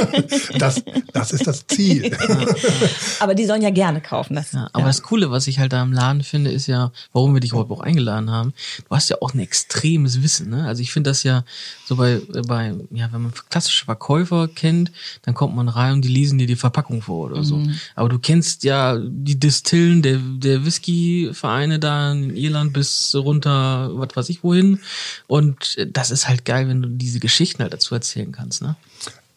Das, 0.57 0.83
das 1.13 1.31
ist 1.31 1.47
das 1.47 1.65
Ziel. 1.67 2.15
Aber 3.19 3.35
die 3.35 3.45
sollen 3.45 3.61
ja 3.61 3.69
gerne 3.69 4.01
kaufen. 4.01 4.35
Das, 4.35 4.51
Ja, 4.51 4.69
aber 4.73 4.85
das 4.85 5.01
Coole, 5.01 5.31
was 5.31 5.47
ich 5.47 5.59
halt 5.59 5.73
da 5.73 5.81
im 5.81 5.93
Laden 5.93 6.23
finde, 6.23 6.51
ist 6.51 6.67
ja, 6.67 6.91
warum 7.13 7.33
wir 7.33 7.41
dich 7.41 7.53
heute 7.53 7.71
auch 7.71 7.79
eingeladen 7.79 8.29
haben. 8.29 8.53
Du 8.87 8.95
hast 8.95 9.09
ja 9.09 9.17
auch 9.21 9.33
ein 9.33 9.39
extremes 9.39 10.21
Wissen, 10.21 10.49
ne? 10.49 10.67
Also 10.67 10.81
ich 10.81 10.91
finde 10.91 11.09
das 11.09 11.23
ja 11.23 11.43
so 11.85 11.95
bei, 11.95 12.21
bei, 12.47 12.73
ja, 12.91 13.11
wenn 13.11 13.23
man 13.23 13.33
klassische 13.49 13.85
Verkäufer 13.85 14.47
kennt, 14.47 14.91
dann 15.23 15.33
kommt 15.33 15.55
man 15.55 15.67
rein 15.67 15.93
und 15.93 16.01
die 16.01 16.09
lesen 16.09 16.37
dir 16.37 16.47
die 16.47 16.55
Verpackung 16.55 17.01
vor 17.01 17.31
oder 17.31 17.43
so. 17.43 17.61
Aber 17.95 18.09
du 18.09 18.19
kennst 18.19 18.63
ja 18.63 18.97
die 18.99 19.39
Distillen 19.39 20.01
der, 20.01 20.17
der 20.17 20.65
Whisky-Vereine 20.65 21.79
da 21.79 22.11
in 22.11 22.35
Irland 22.35 22.73
bis 22.73 23.15
runter, 23.15 23.89
was 23.93 24.15
weiß 24.15 24.29
ich 24.29 24.43
wohin. 24.43 24.79
Und 25.27 25.77
das 25.91 26.11
ist 26.11 26.27
halt 26.27 26.45
geil, 26.45 26.67
wenn 26.67 26.81
du 26.81 26.89
diese 26.89 27.19
Geschichten 27.19 27.61
halt 27.61 27.73
dazu 27.73 27.95
erzählen 27.95 28.31
kannst, 28.31 28.61
ne? 28.61 28.75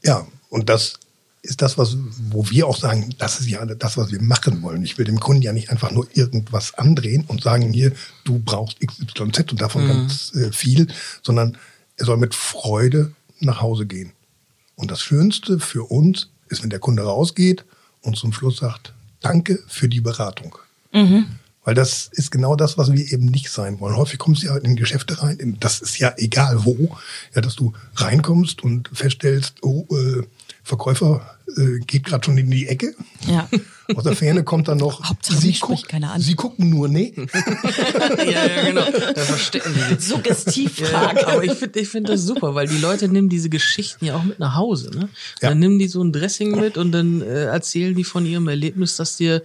Ja, 0.05 0.27
und 0.51 0.69
das 0.69 0.99
ist 1.43 1.61
das, 1.61 1.77
was, 1.77 1.97
wo 2.31 2.49
wir 2.49 2.67
auch 2.67 2.77
sagen, 2.77 3.15
das 3.19 3.41
ist 3.41 3.49
ja 3.49 3.65
das, 3.67 3.97
was 3.99 4.11
wir 4.11 4.23
machen 4.23 4.63
wollen. 4.63 4.83
Ich 4.83 4.97
will 4.97 5.05
dem 5.05 5.21
Kunden 5.21 5.43
ja 5.43 5.53
nicht 5.53 5.71
einfach 5.71 5.91
nur 5.91 6.07
irgendwas 6.15 6.75
andrehen 6.75 7.25
und 7.29 7.43
sagen, 7.43 7.73
hier, 7.73 7.93
du 8.25 8.39
brauchst 8.39 8.81
XYZ 8.81 9.53
und 9.53 9.61
davon 9.61 9.87
ganz 9.87 10.35
äh, 10.35 10.53
viel, 10.53 10.89
sondern 11.23 11.59
er 11.97 12.07
soll 12.07 12.17
mit 12.17 12.35
Freude 12.35 13.13
nach 13.41 13.61
Hause 13.61 13.87
gehen. 13.87 14.13
Und 14.75 14.91
das 14.91 15.03
Schönste 15.03 15.61
für 15.61 15.85
uns 15.91 16.29
ist, 16.49 16.63
wenn 16.63 16.71
der 16.71 16.79
Kunde 16.79 17.03
rausgeht 17.03 17.65
und 18.01 18.17
zum 18.17 18.33
Schluss 18.33 18.57
sagt, 18.57 18.95
danke 19.21 19.63
für 19.67 19.89
die 19.89 20.01
Beratung. 20.01 20.57
Weil 21.65 21.75
das 21.75 22.09
ist 22.13 22.31
genau 22.31 22.57
das, 22.57 22.77
was 22.77 22.93
wir 22.93 23.13
eben 23.13 23.27
nicht 23.27 23.51
sein 23.51 23.81
wollen. 23.81 23.97
Häufig 23.97 24.19
kommst 24.19 24.43
du 24.43 24.49
ja 24.49 24.57
in 24.57 24.77
Geschäfte 24.77 25.23
rein, 25.23 25.39
in, 25.39 25.59
das 25.61 25.81
ist 25.81 25.99
ja 25.99 26.13
egal 26.17 26.65
wo, 26.65 26.97
ja, 27.35 27.41
dass 27.41 27.57
du 27.57 27.73
reinkommst 27.97 28.63
und 28.63 28.91
feststellst, 28.93 29.55
oh, 29.63 29.87
äh, 29.91 30.23
Verkäufer 30.63 31.37
äh, 31.57 31.79
geht 31.87 32.05
gerade 32.05 32.25
schon 32.25 32.39
in 32.39 32.51
die 32.51 32.67
Ecke. 32.69 32.95
Ja. 33.29 33.49
Aus 33.95 34.05
der 34.05 34.17
Ferne 34.17 34.45
kommt 34.45 34.69
dann 34.69 34.79
noch, 34.79 35.05
Hauptsache, 35.05 35.39
sie, 35.39 35.53
spricht 35.53 35.89
keiner 35.89 36.13
an. 36.13 36.21
sie 36.21 36.35
gucken 36.35 36.71
nur, 36.71 36.89
nee. 36.89 37.13
ja, 38.19 38.47
ja, 38.47 38.65
genau. 38.65 38.87
Da 39.15 39.21
verstecken 39.21 39.75
die 39.75 39.95
sich. 39.95 40.09
Suggestivfrage. 40.09 41.21
Ja, 41.21 41.29
aber 41.29 41.45
ich 41.45 41.53
finde 41.53 41.81
ich 41.81 41.89
find 41.89 42.09
das 42.09 42.23
super, 42.23 42.55
weil 42.55 42.67
die 42.67 42.79
Leute 42.79 43.09
nehmen 43.09 43.29
diese 43.29 43.51
Geschichten 43.51 44.07
ja 44.07 44.17
auch 44.17 44.25
mit 44.25 44.39
nach 44.39 44.55
Hause. 44.55 44.91
Ne? 44.91 45.11
Ja. 45.43 45.51
Dann 45.51 45.59
nehmen 45.59 45.79
die 45.79 45.89
so 45.89 46.03
ein 46.03 46.13
Dressing 46.13 46.59
mit 46.59 46.79
und 46.79 46.93
dann 46.93 47.21
äh, 47.21 47.45
erzählen 47.45 47.95
die 47.95 48.05
von 48.05 48.25
ihrem 48.25 48.49
Erlebnis, 48.49 48.97
dass 48.97 49.17
dir 49.19 49.43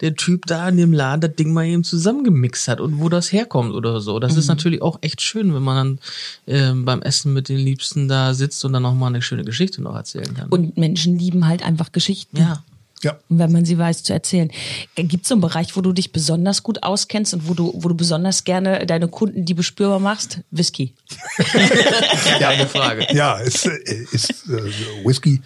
der 0.00 0.14
Typ 0.14 0.46
da 0.46 0.70
in 0.70 0.78
dem 0.78 0.94
Laden 0.94 1.20
das 1.20 1.34
Ding 1.34 1.52
mal 1.52 1.66
eben 1.66 1.84
zusammengemixt 1.84 2.68
hat 2.68 2.80
und 2.80 2.98
wo 2.98 3.10
das 3.10 3.30
herkommt 3.30 3.74
oder 3.74 4.00
so. 4.00 4.18
Das 4.20 4.38
ist 4.38 4.48
natürlich 4.48 4.80
auch 4.80 4.98
echt 5.02 5.20
schön, 5.20 5.54
wenn 5.54 5.62
man 5.62 5.76
dann 5.76 5.98
ähm, 6.46 6.84
beim 6.86 7.02
Essen 7.02 7.34
mit 7.34 7.50
den 7.50 7.58
Liebsten 7.58 8.08
da 8.08 8.32
sitzt 8.32 8.64
und 8.64 8.72
dann 8.72 8.82
noch 8.82 8.94
mal 8.94 9.08
eine 9.08 9.20
schöne 9.20 9.44
Geschichte 9.44 9.82
noch 9.82 9.94
erzählen 9.94 10.32
kann. 10.34 10.48
Und 10.48 10.78
Menschen 10.78 11.18
lieben 11.18 11.41
halt 11.46 11.62
einfach 11.62 11.92
Geschichten. 11.92 12.38
ja. 12.38 12.62
Ja, 13.02 13.18
Und 13.28 13.40
wenn 13.40 13.50
man 13.50 13.64
sie 13.64 13.76
weiß 13.76 14.04
zu 14.04 14.12
erzählen. 14.12 14.50
Gibt 14.94 15.24
es 15.24 15.28
so 15.28 15.34
einen 15.34 15.40
Bereich, 15.40 15.76
wo 15.76 15.80
du 15.80 15.92
dich 15.92 16.12
besonders 16.12 16.62
gut 16.62 16.84
auskennst 16.84 17.34
und 17.34 17.48
wo 17.48 17.54
du, 17.54 17.72
wo 17.74 17.88
du 17.88 17.96
besonders 17.96 18.44
gerne 18.44 18.86
deine 18.86 19.08
Kunden 19.08 19.44
die 19.44 19.54
bespürbar 19.54 19.98
machst? 19.98 20.38
Whisky. 20.52 20.94
Keine 22.38 22.68
Frage. 22.68 23.08
ja, 23.12 23.40
es 23.40 23.66
äh, 23.66 24.06
ist 24.12 24.48
äh, 24.48 25.04
Whisky. 25.04 25.42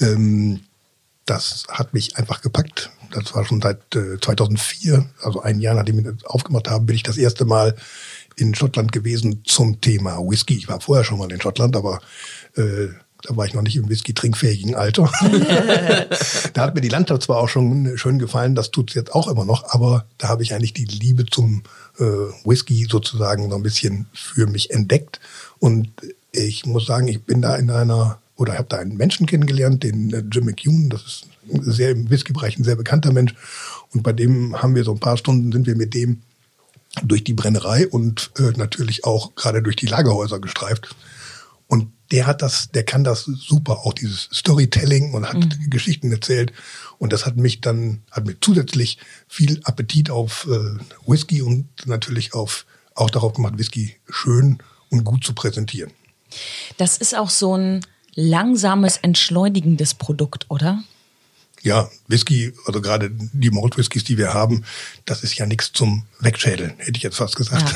Ähm, 0.00 0.60
das 1.24 1.64
hat 1.68 1.94
mich 1.94 2.16
einfach 2.16 2.40
gepackt. 2.40 2.90
Das 3.12 3.32
war 3.32 3.44
schon 3.44 3.62
seit 3.62 3.94
äh, 3.94 4.18
2004, 4.20 5.08
also 5.22 5.40
ein 5.40 5.60
Jahr 5.60 5.76
nachdem 5.76 6.02
wir 6.02 6.12
das 6.12 6.24
aufgemacht 6.24 6.68
haben, 6.68 6.86
bin 6.86 6.96
ich 6.96 7.04
das 7.04 7.16
erste 7.16 7.44
Mal 7.44 7.76
in 8.36 8.54
Schottland 8.54 8.92
gewesen 8.92 9.42
zum 9.44 9.80
Thema 9.80 10.18
Whisky. 10.18 10.56
Ich 10.56 10.68
war 10.68 10.80
vorher 10.80 11.04
schon 11.04 11.18
mal 11.18 11.30
in 11.30 11.40
Schottland, 11.40 11.76
aber 11.76 12.00
äh, 12.56 12.88
da 13.22 13.36
war 13.36 13.46
ich 13.46 13.54
noch 13.54 13.62
nicht 13.62 13.76
im 13.76 13.88
Whisky-trinkfähigen 13.88 14.74
Alter. 14.74 15.10
da 16.54 16.62
hat 16.62 16.74
mir 16.74 16.80
die 16.80 16.88
Landschaft 16.88 17.22
zwar 17.22 17.38
auch 17.38 17.48
schon 17.48 17.98
schön 17.98 18.18
gefallen, 18.18 18.54
das 18.54 18.70
tut's 18.70 18.94
jetzt 18.94 19.14
auch 19.14 19.28
immer 19.28 19.44
noch, 19.44 19.72
aber 19.72 20.06
da 20.18 20.28
habe 20.28 20.42
ich 20.42 20.54
eigentlich 20.54 20.72
die 20.72 20.84
Liebe 20.84 21.26
zum 21.26 21.62
äh, 21.98 22.04
Whisky 22.44 22.86
sozusagen 22.88 23.48
noch 23.48 23.56
ein 23.56 23.62
bisschen 23.62 24.06
für 24.12 24.46
mich 24.46 24.70
entdeckt. 24.70 25.20
Und 25.58 25.90
ich 26.32 26.66
muss 26.66 26.86
sagen, 26.86 27.08
ich 27.08 27.24
bin 27.24 27.42
da 27.42 27.56
in 27.56 27.70
einer, 27.70 28.18
oder 28.36 28.54
habe 28.54 28.68
da 28.68 28.78
einen 28.78 28.96
Menschen 28.96 29.26
kennengelernt, 29.26 29.82
den 29.82 30.12
äh, 30.12 30.22
Jim 30.30 30.44
McEwen, 30.44 30.88
das 30.88 31.02
ist 31.02 31.26
sehr 31.60 31.90
im 31.90 32.10
Whisky-Bereich 32.10 32.58
ein 32.58 32.64
sehr 32.64 32.76
bekannter 32.76 33.12
Mensch. 33.12 33.34
Und 33.92 34.02
bei 34.02 34.12
dem 34.12 34.62
haben 34.62 34.74
wir 34.74 34.84
so 34.84 34.92
ein 34.92 35.00
paar 35.00 35.16
Stunden, 35.16 35.50
sind 35.50 35.66
wir 35.66 35.76
mit 35.76 35.94
dem 35.94 36.22
durch 37.02 37.24
die 37.24 37.34
Brennerei 37.34 37.86
und 37.88 38.30
äh, 38.38 38.52
natürlich 38.56 39.04
auch 39.04 39.34
gerade 39.34 39.62
durch 39.62 39.76
die 39.76 39.86
Lagerhäuser 39.86 40.40
gestreift. 40.40 40.94
Und 41.66 41.92
der 42.10 42.26
hat 42.26 42.42
das, 42.42 42.70
der 42.70 42.84
kann 42.84 43.04
das 43.04 43.24
super, 43.24 43.80
auch 43.84 43.92
dieses 43.92 44.28
Storytelling 44.32 45.12
und 45.12 45.28
hat 45.28 45.58
Geschichten 45.70 46.10
erzählt. 46.10 46.52
Und 46.98 47.12
das 47.12 47.26
hat 47.26 47.36
mich 47.36 47.60
dann, 47.60 48.02
hat 48.10 48.26
mir 48.26 48.36
zusätzlich 48.40 48.98
viel 49.28 49.60
Appetit 49.64 50.10
auf 50.10 50.46
äh, 50.50 50.78
Whisky 51.06 51.42
und 51.42 51.68
natürlich 51.86 52.34
auf, 52.34 52.66
auch 52.94 53.10
darauf 53.10 53.34
gemacht, 53.34 53.58
Whisky 53.58 53.96
schön 54.08 54.58
und 54.90 55.04
gut 55.04 55.24
zu 55.24 55.34
präsentieren. 55.34 55.92
Das 56.76 56.96
ist 56.96 57.16
auch 57.16 57.30
so 57.30 57.56
ein 57.56 57.84
langsames, 58.14 58.96
entschleunigendes 58.96 59.94
Produkt, 59.94 60.46
oder? 60.48 60.82
Ja, 61.62 61.90
Whisky, 62.06 62.52
also 62.66 62.80
gerade 62.80 63.10
die 63.10 63.50
Malt 63.50 63.76
Whiskys, 63.76 64.04
die 64.04 64.16
wir 64.16 64.34
haben, 64.34 64.64
das 65.04 65.22
ist 65.22 65.36
ja 65.36 65.46
nichts 65.46 65.72
zum 65.72 66.04
Wegschädeln, 66.20 66.74
hätte 66.78 66.96
ich 66.96 67.02
jetzt 67.02 67.16
fast 67.16 67.36
gesagt. 67.36 67.74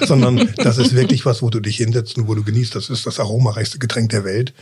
Sondern 0.06 0.52
das 0.56 0.78
ist 0.78 0.94
wirklich 0.94 1.26
was, 1.26 1.42
wo 1.42 1.50
du 1.50 1.60
dich 1.60 1.76
hinsetzt 1.76 2.16
und 2.16 2.28
wo 2.28 2.34
du 2.34 2.42
genießt. 2.42 2.74
Das 2.74 2.90
ist 2.90 3.06
das 3.06 3.20
aromareichste 3.20 3.78
Getränk 3.78 4.10
der 4.10 4.24
Welt. 4.24 4.54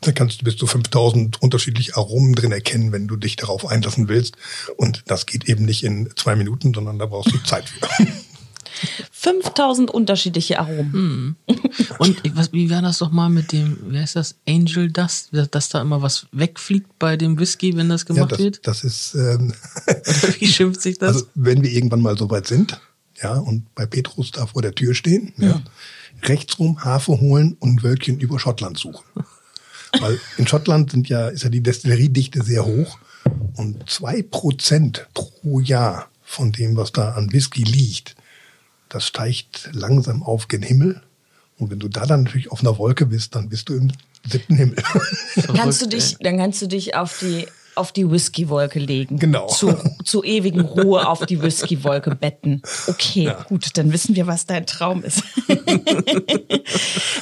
Da 0.00 0.12
kannst 0.12 0.40
du 0.40 0.44
bis 0.44 0.56
zu 0.56 0.66
5000 0.66 1.42
unterschiedliche 1.42 1.96
Aromen 1.96 2.34
drin 2.34 2.52
erkennen, 2.52 2.92
wenn 2.92 3.06
du 3.06 3.16
dich 3.16 3.36
darauf 3.36 3.66
einlassen 3.66 4.08
willst. 4.08 4.36
Und 4.76 5.02
das 5.06 5.26
geht 5.26 5.48
eben 5.48 5.64
nicht 5.64 5.84
in 5.84 6.08
zwei 6.16 6.36
Minuten, 6.36 6.72
sondern 6.72 6.98
da 6.98 7.06
brauchst 7.06 7.32
du 7.34 7.38
Zeit 7.38 7.68
für. 7.68 8.06
5000 9.12 9.90
unterschiedliche 9.90 10.58
Aromen. 10.58 11.36
Und 11.98 12.18
ich- 12.24 12.34
was, 12.36 12.52
wie 12.52 12.70
war 12.70 12.82
das 12.82 12.98
doch 12.98 13.10
mal 13.10 13.28
mit 13.28 13.52
dem, 13.52 13.78
wie 13.92 13.98
heißt 13.98 14.16
das, 14.16 14.36
Angel 14.48 14.90
Dust, 14.90 15.30
dass 15.50 15.68
da 15.68 15.80
immer 15.80 16.02
was 16.02 16.26
wegfliegt 16.32 16.98
bei 16.98 17.16
dem 17.16 17.38
Whisky, 17.38 17.76
wenn 17.76 17.88
das 17.88 18.02
Ja, 18.02 18.14
gemacht 18.14 18.32
das, 18.32 18.38
wird? 18.38 18.66
das 18.66 18.84
ist, 18.84 19.14
ähm, 19.14 19.52
wie 20.38 20.46
schimpft 20.46 20.80
sich 20.80 20.98
das? 20.98 21.14
Also 21.16 21.26
wenn 21.34 21.62
wir 21.62 21.70
irgendwann 21.70 22.00
mal 22.02 22.16
soweit 22.16 22.46
sind, 22.46 22.80
ja, 23.22 23.34
und 23.34 23.74
bei 23.74 23.86
Petrus 23.86 24.30
da 24.30 24.46
vor 24.46 24.62
der 24.62 24.74
Tür 24.74 24.94
stehen, 24.94 25.32
ja, 25.36 25.60
rechtsrum 26.22 26.82
Hafe 26.84 27.20
holen 27.20 27.56
und 27.60 27.76
ein 27.76 27.82
Wölkchen 27.82 28.18
über 28.20 28.38
Schottland 28.38 28.78
suchen. 28.78 29.04
Weil 30.00 30.20
in 30.38 30.46
Schottland 30.46 30.90
sind 30.92 31.08
ja, 31.08 31.28
ist 31.28 31.42
ja 31.42 31.50
die 31.50 31.62
Destilleriedichte 31.62 32.42
sehr 32.42 32.64
hoch 32.64 32.98
und 33.56 33.88
zwei 33.90 34.22
Prozent 34.22 35.06
pro 35.14 35.60
Jahr 35.60 36.08
von 36.22 36.52
dem, 36.52 36.76
was 36.76 36.92
da 36.92 37.10
an 37.14 37.32
Whisky 37.32 37.64
liegt, 37.64 38.14
das 38.90 39.06
steigt 39.06 39.70
langsam 39.72 40.22
auf 40.22 40.48
gen 40.48 40.62
Himmel. 40.62 41.00
Und 41.58 41.70
wenn 41.70 41.78
du 41.78 41.88
da 41.88 42.06
dann 42.06 42.24
natürlich 42.24 42.50
auf 42.50 42.60
einer 42.60 42.76
Wolke 42.78 43.06
bist, 43.06 43.34
dann 43.34 43.48
bist 43.48 43.68
du 43.68 43.74
im 43.74 43.92
siebten 44.28 44.56
Himmel. 44.56 44.76
kannst 45.54 45.80
du 45.80 45.86
dich, 45.86 46.16
dann 46.20 46.36
kannst 46.36 46.60
du 46.60 46.66
dich 46.66 46.94
auf 46.94 47.18
die 47.20 47.46
auf 47.76 47.92
die 47.92 48.10
Whisky-Wolke 48.10 48.78
legen. 48.78 49.18
Genau. 49.18 49.46
Zu, 49.46 49.74
zu 50.04 50.24
ewigen 50.24 50.60
Ruhe 50.60 51.08
auf 51.08 51.24
die 51.24 51.40
Whisky-Wolke 51.40 52.14
betten. 52.14 52.62
Okay, 52.88 53.32
gut, 53.48 53.78
dann 53.78 53.92
wissen 53.92 54.16
wir, 54.16 54.26
was 54.26 54.44
dein 54.44 54.66
Traum 54.66 55.02
ist. 55.02 55.22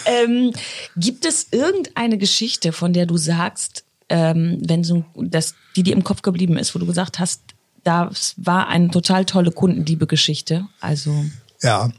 ähm, 0.07 0.53
gibt 0.97 1.27
es 1.27 1.49
irgendeine 1.53 2.19
Geschichte, 2.19 2.73
von 2.73 2.93
der 2.93 3.07
du 3.07 3.19
sagst, 3.19 3.85
ähm, 4.09 4.59
wenn 4.67 4.83
so, 4.83 5.05
dass 5.15 5.55
die 5.77 5.83
dir 5.83 5.93
im 5.93 6.03
Kopf 6.03 6.23
geblieben 6.23 6.57
ist, 6.57 6.75
wo 6.75 6.79
du 6.79 6.87
gesagt 6.87 7.19
hast, 7.19 7.43
das 7.85 8.35
war 8.37 8.69
eine 8.69 8.91
total 8.91 9.27
tolle 9.27 9.53
Kundenliebe-Geschichte. 9.53 10.67
Also 10.81 11.25
Ja, 11.61 11.91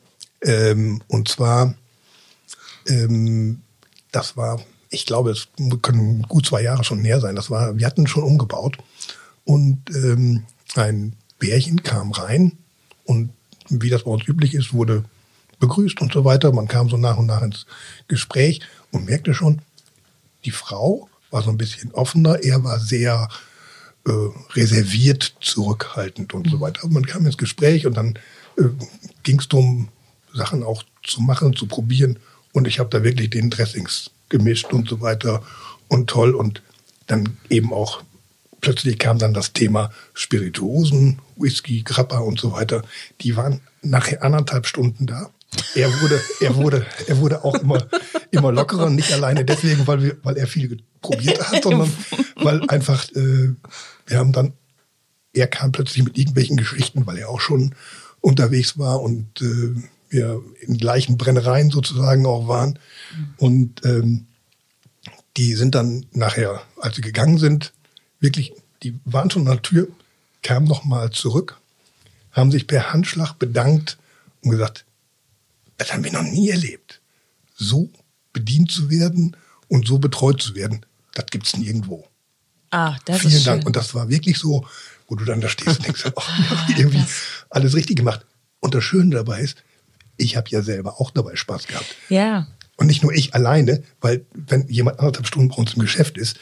ähm, 0.42 1.02
und 1.08 1.28
zwar, 1.28 1.76
ähm, 2.88 3.62
das 4.12 4.38
war, 4.38 4.60
ich 4.90 5.06
glaube, 5.06 5.32
es 5.32 5.48
können 5.82 6.24
gut 6.24 6.46
zwei 6.46 6.62
Jahre 6.62 6.84
schon 6.84 7.04
her 7.04 7.20
sein. 7.20 7.36
Das 7.36 7.50
war, 7.50 7.78
wir 7.78 7.86
hatten 7.86 8.08
schon 8.08 8.24
umgebaut 8.24 8.78
und 9.46 9.82
ähm, 9.90 10.44
ein 10.76 11.14
Bärchen 11.40 11.84
kam 11.84 12.12
rein 12.12 12.58
und 13.06 13.32
wie 13.70 13.90
das 13.90 14.04
bei 14.04 14.12
uns 14.12 14.28
üblich 14.28 14.54
ist, 14.54 14.74
wurde 14.74 15.04
begrüßt 15.60 16.02
und 16.02 16.14
so 16.14 16.26
weiter. 16.26 16.52
Man 16.52 16.68
kam 16.68 16.90
so 16.90 16.98
nach 16.98 17.18
und 17.18 17.28
nach 17.28 17.42
ins 17.42 17.66
Gespräch 18.08 18.62
und 18.92 19.06
merkte 19.06 19.34
schon, 19.34 19.62
die 20.46 20.52
Frau 20.52 21.10
war 21.32 21.44
so 21.44 21.50
ein 21.50 21.58
bisschen 21.58 21.92
offener, 21.92 22.44
er 22.44 22.64
war 22.64 22.80
sehr 22.80 23.30
äh, 24.08 24.12
reserviert, 24.54 25.36
zurückhaltend 25.42 26.34
und 26.34 26.50
so 26.50 26.62
weiter. 26.62 26.84
Aber 26.84 26.94
man 26.94 27.06
kam 27.06 27.26
ins 27.26 27.38
Gespräch 27.38 27.86
und 27.86 27.96
dann 27.96 28.18
äh, 28.60 28.70
ging 29.24 29.40
es 29.40 29.48
darum, 29.48 29.90
Sachen 30.34 30.64
auch 30.64 30.84
zu 31.04 31.22
machen, 31.22 31.56
zu 31.56 31.68
probieren. 31.68 32.20
Und 32.54 32.68
ich 32.68 32.80
habe 32.80 32.90
da 32.90 33.04
wirklich 33.04 33.30
den 33.30 33.50
Dressings 33.50 34.12
gemischt 34.30 34.72
und 34.74 34.88
so 34.88 35.02
weiter 35.02 35.44
und 35.88 36.10
toll. 36.10 36.36
Und 36.36 36.62
dann 37.08 37.38
eben 37.50 37.74
auch 37.74 38.04
plötzlich 38.62 39.00
kam 39.00 39.18
dann 39.18 39.34
das 39.34 39.54
Thema 39.54 39.92
Spirituosen, 40.14 41.20
Whisky, 41.36 41.84
Grappa 41.84 42.20
und 42.20 42.40
so 42.40 42.52
weiter. 42.52 42.84
Die 43.22 43.36
waren 43.36 43.62
nachher 43.82 44.24
anderthalb 44.24 44.68
Stunden 44.68 45.06
da. 45.08 45.30
Er 45.74 45.90
wurde, 46.02 46.22
er 46.42 46.56
wurde, 46.56 46.86
er 47.08 47.18
wurde 47.18 47.44
auch 47.44 47.56
immer, 47.56 47.88
immer 48.30 48.52
lockerer, 48.52 48.92
nicht 48.92 49.12
alleine 49.12 49.44
deswegen, 49.44 49.88
weil 49.88 50.04
wir, 50.04 50.18
weil 50.22 50.38
er 50.38 50.46
viel 50.46 50.78
probiert 51.02 51.42
hat, 51.50 51.64
sondern 51.64 51.92
weil 52.36 52.70
einfach, 52.70 53.10
äh, 53.16 53.56
wir 54.06 54.18
haben 54.18 54.32
dann, 54.32 54.54
er 55.34 55.48
kam 55.48 55.72
plötzlich 55.72 56.04
mit 56.04 56.18
irgendwelchen 56.20 56.58
Geschichten, 56.58 57.08
weil 57.08 57.18
er 57.18 57.30
auch 57.30 57.42
schon 57.42 57.74
unterwegs 58.22 58.78
war 58.78 59.02
und 59.02 59.42
äh, 59.42 59.76
wir 60.10 60.42
in 60.62 60.78
gleichen 60.78 61.18
Brennereien 61.18 61.70
sozusagen 61.70 62.26
auch 62.26 62.48
waren. 62.48 62.80
Und 63.38 63.86
ähm, 63.86 64.26
die 65.38 65.54
sind 65.54 65.76
dann 65.76 66.06
nachher, 66.12 66.62
als 66.80 66.96
sie 66.96 67.02
gegangen 67.02 67.38
sind, 67.38 67.74
wirklich, 68.20 68.54
die 68.84 69.00
waren 69.06 69.30
schon 69.30 69.48
an 69.48 69.54
der 69.54 69.62
Tür, 69.62 69.88
kamen 70.42 70.68
noch 70.68 70.84
mal 70.84 71.12
zurück, 71.12 71.60
haben 72.32 72.52
sich 72.52 72.68
per 72.68 72.92
Handschlag 72.92 73.34
bedankt 73.38 73.98
und 74.44 74.52
gesagt, 74.52 74.86
das 75.78 75.94
haben 75.94 76.04
wir 76.04 76.12
noch 76.12 76.24
nie 76.24 76.50
erlebt. 76.50 77.02
So 77.56 77.90
bedient 78.34 78.72
zu 78.72 78.90
werden 78.90 79.36
und 79.68 79.88
so 79.88 80.00
betreut 80.00 80.42
zu 80.42 80.56
werden, 80.56 80.86
das 81.14 81.28
gibt's 81.28 81.58
nirgendwo. 81.58 82.08
ah, 82.72 82.98
das 83.06 83.20
Vielen 83.20 83.34
ist 83.34 83.48
Dank. 83.48 83.62
schön. 83.62 83.68
Und 83.68 83.76
das 83.76 83.94
war 83.94 84.10
wirklich 84.10 84.38
so, 84.38 84.66
wo 85.10 85.16
du 85.16 85.26
dann 85.26 85.42
da 85.42 85.50
stehst 85.50 85.80
und 85.80 85.88
denkst, 85.88 86.06
oh, 86.16 86.22
irgendwie 86.78 87.04
alles 87.50 87.76
richtig 87.76 87.98
gemacht. 87.98 88.26
Und 88.60 88.76
das 88.76 88.84
Schöne 88.84 89.16
dabei 89.16 89.42
ist, 89.42 89.58
ich 90.18 90.38
habe 90.38 90.50
ja 90.50 90.62
selber 90.62 91.02
auch 91.02 91.12
dabei 91.12 91.36
Spaß 91.36 91.68
gehabt. 91.68 91.96
Ja. 92.10 92.48
Und 92.78 92.88
nicht 92.88 93.04
nur 93.04 93.14
ich 93.14 93.34
alleine, 93.34 93.84
weil 94.00 94.26
wenn 94.34 94.68
jemand 94.68 95.00
anderthalb 95.00 95.28
Stunden 95.28 95.50
bei 95.50 95.56
uns 95.56 95.74
im 95.74 95.82
Geschäft 95.82 96.18
ist, 96.18 96.40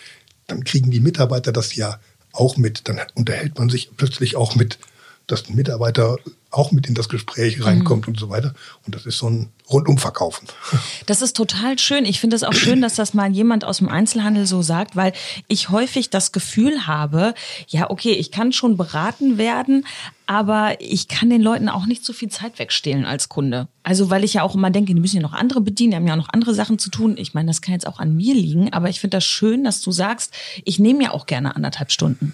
dann 0.48 0.64
kriegen 0.64 0.92
die 0.92 1.00
Mitarbeiter 1.00 1.52
das 1.52 1.76
ja 1.76 2.00
auch 2.32 2.58
mit, 2.58 2.88
dann 2.88 3.00
unterhält 3.16 3.58
man 3.58 3.70
sich 3.70 3.90
plötzlich 3.98 4.36
auch 4.36 4.56
mit, 4.56 4.78
dass 5.26 5.50
ein 5.50 5.56
Mitarbeiter 5.56 6.18
auch 6.58 6.72
mit 6.72 6.88
in 6.88 6.96
das 6.96 7.08
Gespräch 7.08 7.64
reinkommt 7.64 8.08
und 8.08 8.20
so 8.20 8.30
weiter. 8.30 8.54
Und 8.86 8.96
das 8.96 9.06
ist 9.06 9.20
so 9.20 9.30
ein 9.30 9.50
Rundumverkaufen. 9.70 10.48
Das 11.06 11.22
ist 11.22 11.38
total 11.38 11.80
schön. 11.80 12.04
Ich 12.06 12.20
finde 12.20 12.36
es 12.36 12.44
auch 12.44 12.54
schön, 12.54 12.82
dass 12.82 12.96
das 12.96 13.14
mal 13.14 13.32
jemand 13.32 13.64
aus 13.64 13.78
dem 13.78 13.88
Einzelhandel 13.88 14.46
so 14.46 14.62
sagt, 14.62 14.96
weil 14.96 15.14
ich 15.48 15.70
häufig 15.70 16.10
das 16.10 16.32
Gefühl 16.32 16.86
habe, 16.86 17.34
ja, 17.70 17.90
okay, 17.90 18.12
ich 18.12 18.30
kann 18.30 18.52
schon 18.52 18.76
beraten 18.76 19.38
werden, 19.38 19.86
aber 20.26 20.82
ich 20.82 21.08
kann 21.08 21.30
den 21.30 21.42
Leuten 21.42 21.70
auch 21.70 21.86
nicht 21.86 22.04
so 22.04 22.12
viel 22.12 22.30
Zeit 22.30 22.60
wegstehlen 22.60 23.06
als 23.06 23.30
Kunde. 23.30 23.70
Also, 23.84 24.10
weil 24.10 24.26
ich 24.26 24.34
ja 24.34 24.44
auch 24.44 24.56
immer 24.56 24.70
denke, 24.70 24.94
die 24.94 25.00
müssen 25.00 25.18
ja 25.18 25.22
noch 25.22 25.34
andere 25.34 25.62
bedienen, 25.62 25.92
die 25.92 25.98
haben 25.98 26.08
ja 26.08 26.16
noch 26.18 26.34
andere 26.34 26.54
Sachen 26.54 26.78
zu 26.78 26.90
tun. 26.90 27.16
Ich 27.18 27.34
meine, 27.34 27.48
das 27.48 27.62
kann 27.62 27.74
jetzt 27.74 27.88
auch 27.88 28.00
an 28.00 28.16
mir 28.16 28.34
liegen, 28.36 28.74
aber 28.74 28.90
ich 28.90 29.00
finde 29.00 29.18
das 29.18 29.26
schön, 29.26 29.64
dass 29.64 29.82
du 29.82 29.92
sagst, 29.92 30.34
ich 30.66 30.80
nehme 30.80 31.04
ja 31.04 31.12
auch 31.12 31.26
gerne 31.26 31.56
anderthalb 31.56 31.92
Stunden. 31.92 32.34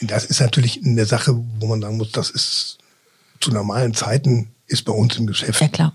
Das 0.00 0.24
ist 0.24 0.40
natürlich 0.40 0.80
eine 0.84 1.04
Sache, 1.04 1.38
wo 1.58 1.66
man 1.66 1.82
sagen 1.82 1.98
muss, 1.98 2.12
das 2.12 2.30
ist 2.30 2.78
zu 3.42 3.50
normalen 3.50 3.94
Zeiten 3.94 4.48
ist 4.72 4.84
bei 4.84 4.92
uns 4.92 5.16
im 5.18 5.26
Geschäft 5.26 5.76
Ja, 5.76 5.92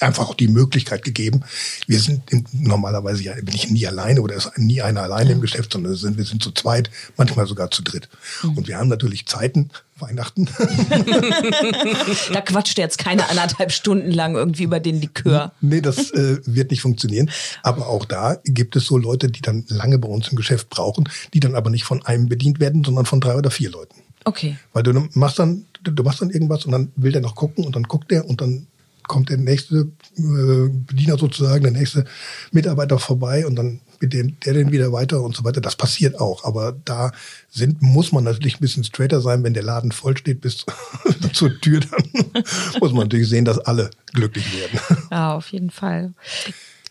einfach 0.00 0.28
auch 0.28 0.34
die 0.34 0.46
Möglichkeit 0.46 1.02
gegeben. 1.02 1.42
Wir 1.86 1.98
sind 1.98 2.22
im, 2.30 2.44
normalerweise 2.52 3.22
ja 3.22 3.34
bin 3.34 3.54
ich 3.54 3.70
nie 3.70 3.86
alleine 3.86 4.22
oder 4.22 4.36
ist 4.36 4.56
nie 4.56 4.80
einer 4.80 5.02
alleine 5.02 5.32
im 5.32 5.40
Geschäft, 5.40 5.72
sondern 5.72 5.94
sind, 5.96 6.16
wir 6.16 6.24
sind 6.24 6.42
zu 6.42 6.52
zweit, 6.52 6.90
manchmal 7.16 7.46
sogar 7.46 7.70
zu 7.70 7.82
dritt. 7.82 8.08
Mhm. 8.42 8.58
Und 8.58 8.68
wir 8.68 8.78
haben 8.78 8.88
natürlich 8.88 9.26
Zeiten, 9.26 9.70
Weihnachten, 9.98 10.48
Da 12.32 12.40
quatscht 12.40 12.78
jetzt 12.78 12.98
keine 12.98 13.28
anderthalb 13.28 13.72
Stunden 13.72 14.10
lang 14.10 14.34
irgendwie 14.34 14.64
über 14.64 14.80
den 14.80 15.00
Likör. 15.00 15.52
Nee, 15.60 15.80
das 15.80 16.10
äh, 16.10 16.38
wird 16.44 16.70
nicht 16.70 16.82
funktionieren. 16.82 17.30
Aber 17.62 17.88
auch 17.88 18.04
da 18.04 18.36
gibt 18.44 18.76
es 18.76 18.86
so 18.86 18.98
Leute, 18.98 19.28
die 19.28 19.42
dann 19.42 19.64
lange 19.68 19.98
bei 19.98 20.08
uns 20.08 20.28
im 20.28 20.36
Geschäft 20.36 20.70
brauchen, 20.70 21.08
die 21.34 21.40
dann 21.40 21.54
aber 21.54 21.70
nicht 21.70 21.84
von 21.84 22.04
einem 22.04 22.28
bedient 22.28 22.60
werden, 22.60 22.84
sondern 22.84 23.06
von 23.06 23.20
drei 23.20 23.36
oder 23.36 23.50
vier 23.50 23.70
Leuten. 23.70 24.02
Okay. 24.24 24.56
Weil 24.72 24.82
du 24.82 25.08
machst 25.14 25.38
dann, 25.38 25.66
du 25.82 26.02
machst 26.02 26.20
dann 26.20 26.30
irgendwas 26.30 26.64
und 26.64 26.72
dann 26.72 26.92
will 26.96 27.12
der 27.12 27.20
noch 27.20 27.34
gucken 27.34 27.64
und 27.64 27.76
dann 27.76 27.84
guckt 27.84 28.10
der 28.10 28.28
und 28.28 28.40
dann 28.40 28.66
kommt 29.06 29.30
der 29.30 29.36
nächste 29.36 29.90
äh, 30.16 30.68
Bediener 30.68 31.18
sozusagen, 31.18 31.64
der 31.64 31.72
nächste 31.72 32.04
Mitarbeiter 32.52 32.98
vorbei 32.98 33.46
und 33.46 33.56
dann 33.56 33.80
mit 34.00 34.12
dem, 34.12 34.38
der 34.40 34.54
den 34.54 34.72
wieder 34.72 34.92
weiter 34.92 35.22
und 35.22 35.36
so 35.36 35.44
weiter. 35.44 35.60
Das 35.60 35.76
passiert 35.76 36.20
auch. 36.20 36.44
Aber 36.44 36.72
da 36.84 37.12
sind, 37.50 37.82
muss 37.82 38.12
man 38.12 38.24
natürlich 38.24 38.56
ein 38.56 38.60
bisschen 38.60 38.84
straighter 38.84 39.20
sein, 39.20 39.44
wenn 39.44 39.54
der 39.54 39.62
Laden 39.62 39.92
voll 39.92 40.16
steht 40.16 40.40
bis 40.40 40.66
zur 41.32 41.60
Tür, 41.60 41.80
dann 41.80 42.42
muss 42.80 42.92
man 42.92 43.04
natürlich 43.04 43.28
sehen, 43.28 43.44
dass 43.44 43.58
alle 43.58 43.90
glücklich 44.12 44.46
werden. 44.58 44.80
Ja, 45.10 45.34
auf 45.34 45.48
jeden 45.52 45.70
Fall. 45.70 46.12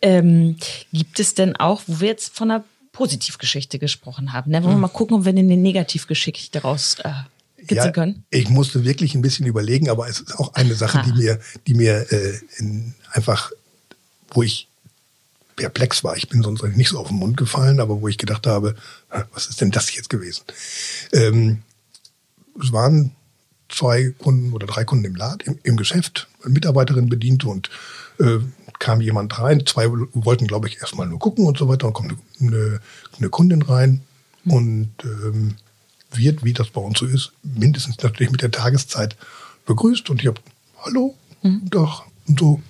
Ähm, 0.01 0.57
gibt 0.91 1.19
es 1.19 1.33
denn 1.35 1.55
auch, 1.57 1.81
wo 1.87 1.99
wir 1.99 2.07
jetzt 2.07 2.35
von 2.35 2.49
einer 2.49 2.63
Positivgeschichte 2.91 3.79
gesprochen 3.79 4.33
haben, 4.33 4.51
ne? 4.51 4.63
wollen 4.63 4.75
wir 4.75 4.79
mal 4.79 4.87
gucken, 4.87 5.17
ob 5.17 5.25
wir 5.25 5.29
eine 5.29 5.43
Negativgeschichte 5.43 6.61
raus 6.61 6.97
äh, 7.03 7.11
skizzen 7.63 7.93
können? 7.93 8.23
Ich 8.29 8.49
musste 8.49 8.83
wirklich 8.83 9.15
ein 9.15 9.21
bisschen 9.21 9.45
überlegen, 9.45 9.89
aber 9.89 10.07
es 10.07 10.19
ist 10.19 10.39
auch 10.39 10.53
eine 10.53 10.75
Sache, 10.75 11.01
die 11.05 11.11
Ha. 11.11 11.15
mir, 11.15 11.39
die 11.67 11.73
mir 11.73 12.11
äh, 12.11 12.39
in, 12.57 12.93
einfach, 13.11 13.51
wo 14.29 14.43
ich 14.43 14.67
perplex 15.55 16.03
war. 16.03 16.17
Ich 16.17 16.29
bin 16.29 16.41
sonst 16.41 16.63
nicht 16.63 16.89
so 16.89 16.99
auf 16.99 17.09
den 17.09 17.17
Mund 17.17 17.37
gefallen, 17.37 17.79
aber 17.79 18.01
wo 18.01 18.07
ich 18.07 18.17
gedacht 18.17 18.47
habe, 18.47 18.75
"Ah, 19.09 19.25
was 19.33 19.47
ist 19.47 19.61
denn 19.61 19.71
das 19.71 19.93
jetzt 19.93 20.09
gewesen? 20.09 20.43
Ähm, 21.13 21.61
es 22.61 22.71
waren 22.71 23.11
zwei 23.69 24.11
Kunden 24.17 24.53
oder 24.53 24.67
drei 24.67 24.83
Kunden 24.83 25.05
im 25.05 25.15
Laden, 25.15 25.41
im, 25.45 25.59
im 25.63 25.77
Geschäft, 25.77 26.27
eine 26.43 26.53
Mitarbeiterin 26.53 27.09
bediente 27.09 27.47
und 27.47 27.69
äh, 28.19 28.39
kam 28.79 29.01
jemand 29.01 29.37
rein. 29.39 29.65
Zwei 29.65 29.87
wollten, 29.89 30.47
glaube 30.47 30.67
ich, 30.67 30.79
erstmal 30.79 31.07
nur 31.07 31.19
gucken 31.19 31.45
und 31.45 31.57
so 31.57 31.67
weiter. 31.67 31.87
Dann 31.87 31.93
kommt 31.93 32.15
eine, 32.39 32.49
eine, 32.49 32.79
eine 33.17 33.29
Kundin 33.29 33.61
rein 33.61 34.01
und 34.45 34.91
ähm, 35.03 35.55
wird, 36.11 36.43
wie 36.43 36.53
das 36.53 36.69
bei 36.69 36.81
uns 36.81 36.99
so 36.99 37.05
ist, 37.05 37.31
mindestens 37.43 37.97
natürlich 38.01 38.31
mit 38.31 38.41
der 38.41 38.51
Tageszeit 38.51 39.15
begrüßt. 39.65 40.09
Und 40.09 40.21
ich 40.21 40.27
habe, 40.27 40.41
hallo, 40.83 41.15
doch, 41.69 42.05
und 42.27 42.39
so, 42.39 42.61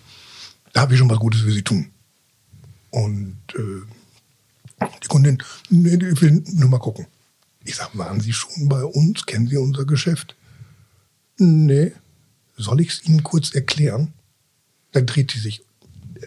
da 0.73 0.82
habe 0.82 0.93
ich 0.93 0.99
schon 0.99 1.10
was 1.10 1.19
Gutes 1.19 1.41
für 1.41 1.51
Sie 1.51 1.63
tun. 1.63 1.88
Und 2.89 3.38
äh, 3.56 4.86
die 5.04 5.08
Kundin, 5.08 5.41
nee, 5.69 5.95
ich 5.95 6.21
will 6.21 6.43
nur 6.54 6.69
mal 6.69 6.80
gucken. 6.80 7.08
Ich 7.63 7.75
sag, 7.75 7.95
waren 7.97 8.19
Sie 8.19 8.34
schon 8.34 8.69
bei 8.69 8.84
uns? 8.84 9.25
Kennen 9.25 9.47
Sie 9.47 9.58
unser 9.58 9.86
Geschäft? 9.86 10.36
Nee. 11.38 11.93
Soll 12.58 12.82
ich 12.82 12.89
es 12.89 13.06
Ihnen 13.06 13.23
kurz 13.23 13.54
erklären? 13.54 14.13
Dann 14.91 15.06
dreht 15.06 15.32
sie 15.32 15.39
sich 15.39 15.63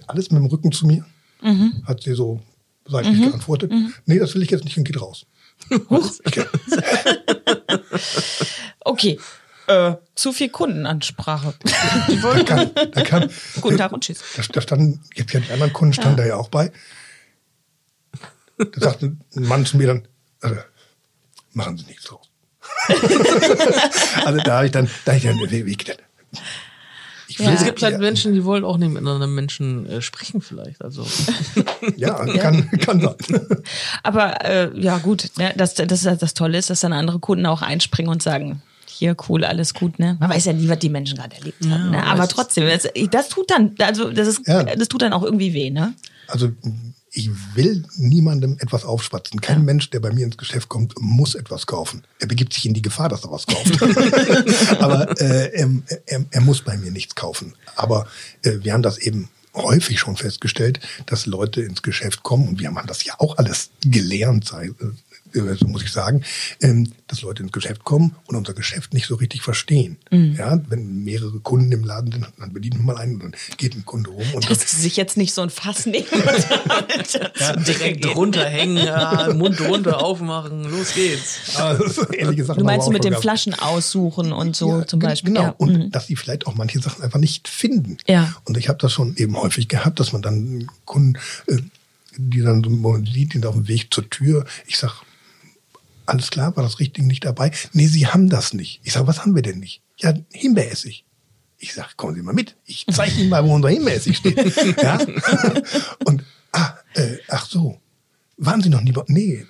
alles 0.07 0.31
mit 0.31 0.41
dem 0.41 0.47
Rücken 0.47 0.73
zu 0.73 0.87
mir. 0.87 1.05
Hat 1.85 2.03
sie 2.03 2.15
so 2.15 2.41
seitlich 2.87 3.21
geantwortet. 3.31 3.71
Nee, 4.07 4.19
das 4.19 4.35
will 4.35 4.43
ich 4.43 4.51
jetzt 4.51 4.65
nicht 4.65 4.77
und 4.79 4.85
geht 4.85 5.01
raus. 5.01 5.27
Okay. 8.85 9.19
Äh, 9.67 9.95
zu 10.15 10.33
viel 10.33 10.51
Kundenansprache. 10.51 11.55
Da 11.65 12.43
kam, 12.43 12.71
da 12.93 13.03
kam, 13.03 13.31
Guten 13.61 13.79
Tag 13.79 13.93
und 13.93 14.05
tschüss. 14.05 14.21
Da, 14.37 14.43
da 14.53 14.61
standen, 14.61 15.01
jetzt 15.15 15.33
ja 15.33 15.41
die 15.41 15.53
anderen 15.53 15.73
Kunden 15.73 15.95
standen 15.95 16.19
da 16.19 16.27
ja 16.27 16.37
auch 16.37 16.49
bei. 16.49 16.71
Da 18.59 18.81
sagte 18.81 19.17
ein 19.35 19.43
Mann 19.43 19.65
zu 19.65 19.79
mir 19.79 19.87
dann, 19.87 20.09
also, 20.41 20.57
machen 21.53 21.79
Sie 21.79 21.87
nichts 21.87 22.05
draus. 22.05 22.29
also 24.25 24.41
da 24.41 24.57
habe 24.57 24.67
ich 24.67 24.73
dann, 24.73 24.91
da 25.05 25.13
hab 25.13 25.19
ich 25.19 25.25
dann, 25.25 25.39
wie, 25.39 25.77
denn? 25.77 25.97
Ich 27.29 27.39
Ja. 27.39 27.53
Es 27.53 27.65
gibt 27.65 27.83
halt 27.83 27.99
Menschen, 27.99 28.35
die 28.35 28.45
wollen 28.45 28.65
auch 28.65 28.77
nicht 28.77 28.91
mit 28.91 28.99
anderen 28.99 29.35
Menschen 29.35 29.87
äh, 29.87 30.03
sprechen 30.03 30.43
vielleicht. 30.43 30.83
Also 30.83 31.07
Ja, 31.97 32.25
kann, 32.25 32.71
kann 32.81 33.01
sein. 33.01 33.15
Aber 34.03 34.45
äh, 34.45 34.71
ja 34.81 34.99
gut, 34.99 35.31
ne, 35.39 35.53
das, 35.57 35.75
das, 35.75 36.03
das 36.03 36.35
Tolle 36.35 36.59
ist, 36.59 36.71
dass 36.71 36.81
dann 36.81 36.93
andere 36.93 37.19
Kunden 37.19 37.47
auch 37.47 37.63
einspringen 37.63 38.11
und 38.11 38.23
sagen, 38.23 38.63
hier 38.87 39.17
cool, 39.29 39.45
alles 39.45 39.75
gut, 39.75 39.99
ne? 39.99 40.17
Man 40.21 40.31
weiß 40.31 40.45
ja 40.45 40.53
nie, 40.53 40.69
was 40.69 40.79
die 40.79 40.89
Menschen 40.89 41.19
gerade 41.19 41.35
erlebt 41.37 41.65
haben. 41.67 41.91
Ne? 41.91 41.99
man 41.99 42.05
Aber 42.05 42.29
trotzdem, 42.29 42.67
das, 42.69 42.89
das 43.11 43.29
tut 43.29 43.51
dann, 43.51 43.75
also 43.79 44.11
das 44.11 44.29
ist, 44.29 44.47
Ja. 44.47 44.63
das 44.63 44.89
tut 44.89 45.03
dann 45.03 45.13
auch 45.13 45.23
irgendwie 45.23 45.53
weh, 45.53 45.71
ne? 45.71 45.95
Also 46.29 46.51
ich 47.11 47.31
will 47.55 47.85
niemandem 47.97 48.57
etwas 48.61 48.85
aufschwatzen. 48.85 49.41
Kein 49.41 49.65
Mensch, 49.65 49.91
der 49.91 50.01
bei 50.01 50.13
mir 50.13 50.25
ins 50.25 50.37
Geschäft 50.37 50.69
kommt, 50.69 50.95
muss 50.99 51.37
etwas 51.37 51.67
kaufen. 51.67 52.03
Er 52.19 52.27
begibt 52.27 52.53
sich 52.53 52.67
in 52.67 52.75
die 52.75 52.83
Gefahr, 52.83 53.09
dass 53.09 53.25
er 53.25 53.31
was 53.31 53.47
kauft. 53.47 53.81
Aber 54.83 55.21
äh, 55.21 55.53
er, 55.55 55.71
er, 56.07 56.25
er 56.31 56.41
muss 56.41 56.63
bei 56.63 56.77
mir 56.77 56.91
nichts 56.91 57.15
kaufen. 57.15 57.55
Aber 57.77 58.07
äh, 58.43 58.59
wir 58.63 58.73
haben 58.73 58.83
das 58.83 58.99
eben 58.99 59.29
häufig 59.55 59.99
schon 60.01 60.17
festgestellt, 60.17 60.81
dass 61.07 61.27
Leute 61.27 61.63
ins 61.63 61.83
Geschäft 61.83 62.23
kommen. 62.23 62.49
Und 62.49 62.61
wir 62.61 62.69
haben 62.69 62.87
das 62.87 63.05
ja 63.05 63.15
auch 63.19 63.39
alles 63.39 63.71
gelernt, 63.85 64.47
sei, 64.47 64.67
äh, 64.67 64.73
so 65.35 65.67
muss 65.67 65.83
ich 65.83 65.93
sagen, 65.93 66.23
ähm, 66.63 66.93
dass 67.09 67.23
Leute 67.23 67.43
ins 67.43 67.53
Geschäft 67.53 67.85
kommen 67.85 68.15
und 68.27 68.37
unser 68.37 68.55
Geschäft 68.55 68.95
nicht 68.95 69.07
so 69.07 69.17
richtig 69.17 69.43
verstehen. 69.43 69.97
Ja, 70.11 70.61
wenn 70.69 71.05
mehrere 71.05 71.41
Kunden 71.41 71.73
im 71.73 71.85
Laden 71.85 72.13
sind, 72.13 72.27
dann 72.39 72.53
bedient 72.53 72.77
man 72.77 72.87
mal 72.87 72.97
einen 72.97 73.15
und 73.15 73.23
dann 73.23 73.35
geht 73.57 73.75
ein 73.75 73.85
Kunde 73.85 74.11
rum 74.11 74.25
und 74.35 74.49
Dass 74.49 74.71
sie 74.71 74.81
sich 74.81 74.97
jetzt 74.97 75.17
nicht 75.17 75.35
so 75.35 75.43
ein 75.43 75.51
Fass 75.51 75.87
nehmen 75.87 76.07
und 77.57 77.67
direkt 77.67 78.07
runterhängen, 78.15 78.77
ja, 78.77 79.33
Mund 79.35 79.61
runter 79.61 80.03
aufmachen, 80.03 80.71
los 80.71 80.95
geht's. 80.95 81.57
Also, 81.57 82.11
ähnliche 82.13 82.45
Sachen 82.45 82.61
Du 82.61 82.65
meinst 82.65 82.87
wir 82.87 82.93
mit 82.93 83.05
schon 83.05 83.15
Flaschen 83.15 83.55
aussuchen 83.55 84.33
und 84.33 84.57
so 84.57 84.79
Ja, 84.79 84.87
zum 84.87 85.01
Beispiel. 85.01 85.33
Genau, 85.33 85.43
Ja. 85.43 85.55
und 85.59 85.73
mhm. 85.73 85.91
dass 85.91 86.07
sie 86.07 86.17
vielleicht 86.17 86.47
auch 86.47 86.55
manche 86.55 86.81
Sachen 86.81 87.03
einfach 87.03 87.19
nicht 87.19 87.49
finden. 87.49 87.99
Ja. 88.07 88.35
Und 88.45 88.57
ich 88.57 88.69
habe 88.69 88.79
das 88.79 88.93
schon 88.93 89.17
eben 89.17 89.37
häufig 89.37 89.69
gehabt, 89.69 90.01
dass 90.01 90.13
man 90.13 90.23
dann 90.23 90.69
Kunden, 90.85 91.19
äh, 91.47 91.59
die 92.17 92.41
dann 92.41 92.63
so 92.63 93.05
sieht, 93.13 93.35
die 93.35 93.45
auf 93.45 93.55
dem 93.55 93.69
Weg 93.69 93.93
zur 93.93 94.09
Tür, 94.09 94.45
ich 94.67 94.79
sag, 94.79 95.03
alles 96.07 96.31
klar, 96.31 96.57
war 96.57 96.63
das 96.63 96.81
Richtige 96.81 97.07
nicht 97.07 97.25
dabei? 97.25 97.51
Nee, 97.73 97.87
sie 97.87 98.07
haben 98.07 98.29
das 98.29 98.55
nicht. 98.55 98.81
Ich 98.85 98.93
sag, 98.93 99.07
was 99.07 99.21
haben 99.21 99.35
wir 99.35 99.43
denn 99.43 99.59
nicht? 99.59 99.83
Ja, 99.99 100.15
Himbeeressig. 100.33 101.05
Ich 101.59 101.73
sag, 101.75 101.97
kommen 101.97 102.15
Sie 102.15 102.23
mal 102.23 102.35
mit. 102.35 102.57
Ich 102.67 102.85
zeige 102.91 103.21
Ihnen 103.21 103.31
mal, 103.31 103.45
wo 103.45 103.55
unser 103.55 103.71
Himbeeressig 103.71 104.17
steht. 104.17 104.37
ja? 104.83 104.99
Und, 106.05 106.25
ah, 106.53 106.75
äh, 106.95 107.17
ach 107.29 107.47
so. 107.47 107.81
Waren 108.37 108.63
Sie 108.63 108.69
noch 108.69 108.83
nie 108.83 108.93
bei, 108.93 109.03
nee, 109.07 109.47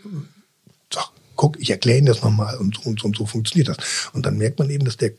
so, 0.92 1.00
guck, 1.36 1.58
ich 1.60 1.70
erkläre 1.70 1.98
Ihnen 1.98 2.06
das 2.06 2.22
nochmal 2.22 2.58
und 2.58 2.76
so 2.76 2.82
und 2.90 3.00
so 3.00 3.06
und 3.06 3.16
so 3.16 3.26
funktioniert 3.26 3.68
das. 3.68 4.10
Und 4.12 4.26
dann 4.26 4.36
merkt 4.36 4.58
man 4.58 4.70
eben, 4.70 4.84
dass 4.84 4.96
der, 4.96 5.12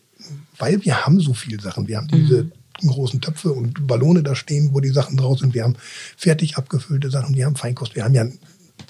weil 0.58 0.86
wir 0.86 1.06
haben 1.06 1.20
so 1.20 1.34
viele 1.34 1.62
Sachen, 1.62 1.88
wir 1.88 1.98
haben 1.98 2.08
diese 2.08 2.52
großen 2.82 3.22
Töpfe 3.22 3.52
und 3.52 3.88
Ballone 3.88 4.24
da 4.24 4.36
stehen, 4.36 4.70
wo 4.74 4.80
die 4.80 4.90
Sachen 4.90 5.18
drauf 5.18 5.40
sind, 5.40 5.54
wir 5.54 5.64
haben 5.64 5.78
fertig 6.18 6.58
abgefüllte 6.58 7.10
Sachen, 7.10 7.36
wir 7.36 7.46
haben 7.46 7.56
Feinkost, 7.56 7.96
wir 7.96 8.04
haben 8.04 8.14
ja 8.14 8.28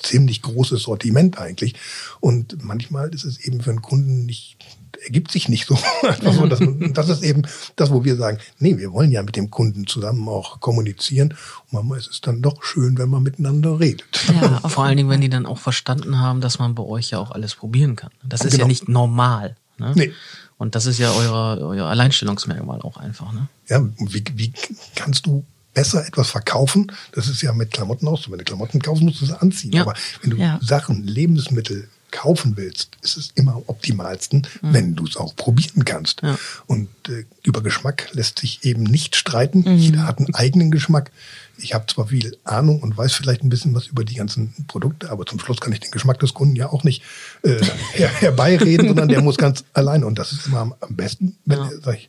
ziemlich 0.06 0.41
großes 0.41 0.84
Sortiment 0.84 1.38
eigentlich. 1.38 1.76
Und 2.20 2.63
manchmal 2.63 3.13
ist 3.13 3.24
es 3.26 3.39
eben 3.39 3.62
für 3.62 3.72
einen 3.72 3.82
Kunden 3.82 4.26
nicht, 4.26 4.58
ergibt 5.04 5.32
sich 5.32 5.50
nicht 5.50 5.68
so. 5.68 5.78
So 6.24 6.32
man, 6.32 6.94
das 6.94 7.10
ist 7.10 7.24
eben 7.24 7.44
das, 7.76 7.91
wo 7.91 8.04
wir 8.04 8.15
sagen, 8.15 8.38
nee, 8.60 8.78
wir 8.78 8.91
wollen 8.94 9.12
ja 9.12 9.22
mit 9.24 9.36
dem 9.36 9.50
Kunden 9.52 9.86
zusammen 9.88 10.28
auch 10.30 10.60
kommunizieren. 10.60 11.30
Und 11.32 11.74
manchmal 11.74 12.00
ist 12.00 12.10
es 12.10 12.22
dann 12.22 12.41
doch 12.41 12.63
schön, 12.63 12.98
wenn 12.98 13.10
man 13.10 13.24
miteinander 13.24 13.80
redet. 13.80 14.06
Ja, 14.28 14.60
Vor 14.70 14.86
allen 14.86 14.98
Dingen, 14.98 15.10
wenn 15.10 15.22
die 15.22 15.30
dann 15.30 15.46
auch 15.46 15.58
verstanden 15.60 16.20
haben, 16.20 16.41
dass 16.41 16.60
man 16.60 16.76
bei 16.76 16.84
euch 16.84 17.10
ja 17.12 17.20
auch 17.20 17.32
alles 17.32 17.56
probieren 17.56 17.96
kann. 17.96 18.12
Das 18.24 18.41
ist 18.41 18.54
ja 18.54 18.58
Genau. 18.60 18.68
nicht 18.68 18.88
normal. 18.88 19.56
Ne? 19.78 19.91
Nee. 19.96 20.13
Und 20.58 20.76
das 20.76 20.86
ist 20.86 21.00
ja 21.00 21.12
euer, 21.12 21.58
euer 21.62 21.86
Alleinstellungsmerkmal 21.88 22.82
auch 22.82 22.96
einfach. 22.98 23.34
Ne? 23.34 23.48
Ja, 23.68 23.86
wie, 23.98 24.24
wie 24.36 24.54
kannst 24.96 25.26
du 25.26 25.44
besser 25.76 26.08
etwas 26.08 26.32
verkaufen? 26.32 26.92
Das 27.12 27.28
ist 27.28 27.44
ja 27.44 27.54
mit 27.54 27.70
Klamotten 27.72 28.08
auch 28.08 28.20
so. 28.20 28.32
Wenn 28.32 28.40
du 28.40 28.44
Klamotten 28.46 28.82
kaufst, 28.82 29.04
musst 29.04 29.22
du 29.22 29.26
sie 29.28 29.40
anziehen. 29.40 29.74
Ja. 29.74 29.84
Aber 29.84 29.94
wenn 30.24 30.32
du 30.32 30.38
Ja. 30.38 30.60
Sachen, 30.64 31.04
Lebensmittel, 31.06 31.88
kaufen 32.12 32.56
willst, 32.56 32.96
ist 33.02 33.18
es 33.18 33.32
immer 33.36 33.56
am 33.56 33.64
optimalsten, 33.68 34.48
wenn 34.62 34.96
du 34.96 35.06
es 35.06 35.18
auch 35.18 35.36
probieren 35.36 35.84
kannst. 35.84 36.22
Ja. 36.22 36.38
Und 36.66 36.88
äh, 37.10 37.26
über 37.44 37.62
Geschmack 37.62 38.08
lässt 38.14 38.40
sich 38.40 38.64
eben 38.64 38.84
nicht 38.84 39.18
streiten. 39.18 39.66
Jeder 39.78 40.08
hat 40.08 40.20
einen 40.20 40.34
eigenen 40.34 40.72
Geschmack. 40.72 41.12
Ich 41.58 41.74
habe 41.74 41.88
zwar 41.88 42.08
viel 42.08 42.38
Ahnung 42.46 42.82
und 42.82 42.96
weiß 42.96 43.12
vielleicht 43.14 43.44
ein 43.44 43.50
bisschen 43.50 43.74
was 43.74 43.88
über 43.88 44.06
die 44.06 44.16
ganzen 44.16 44.54
Produkte, 44.68 45.10
aber 45.10 45.26
zum 45.26 45.40
Schluss 45.42 45.60
kann 45.60 45.74
ich 45.74 45.82
den 45.82 45.92
Geschmack 45.92 46.20
des 46.22 46.34
Kunden 46.34 46.56
ja 46.56 46.70
auch 46.72 46.86
nicht 46.86 47.04
äh, 47.44 47.60
her 47.92 48.08
herbeireden, 48.10 48.88
sondern 48.88 49.10
der 49.10 49.22
muss 49.22 49.36
ganz 49.36 49.66
alleine. 49.74 50.06
Und 50.06 50.18
das 50.18 50.32
ist 50.32 50.48
immer 50.48 50.60
am, 50.60 50.74
am 50.80 50.96
besten, 50.96 51.36
wenn 51.44 51.58
Ja. 51.60 51.70
er 51.70 51.82
sagt, 51.82 52.08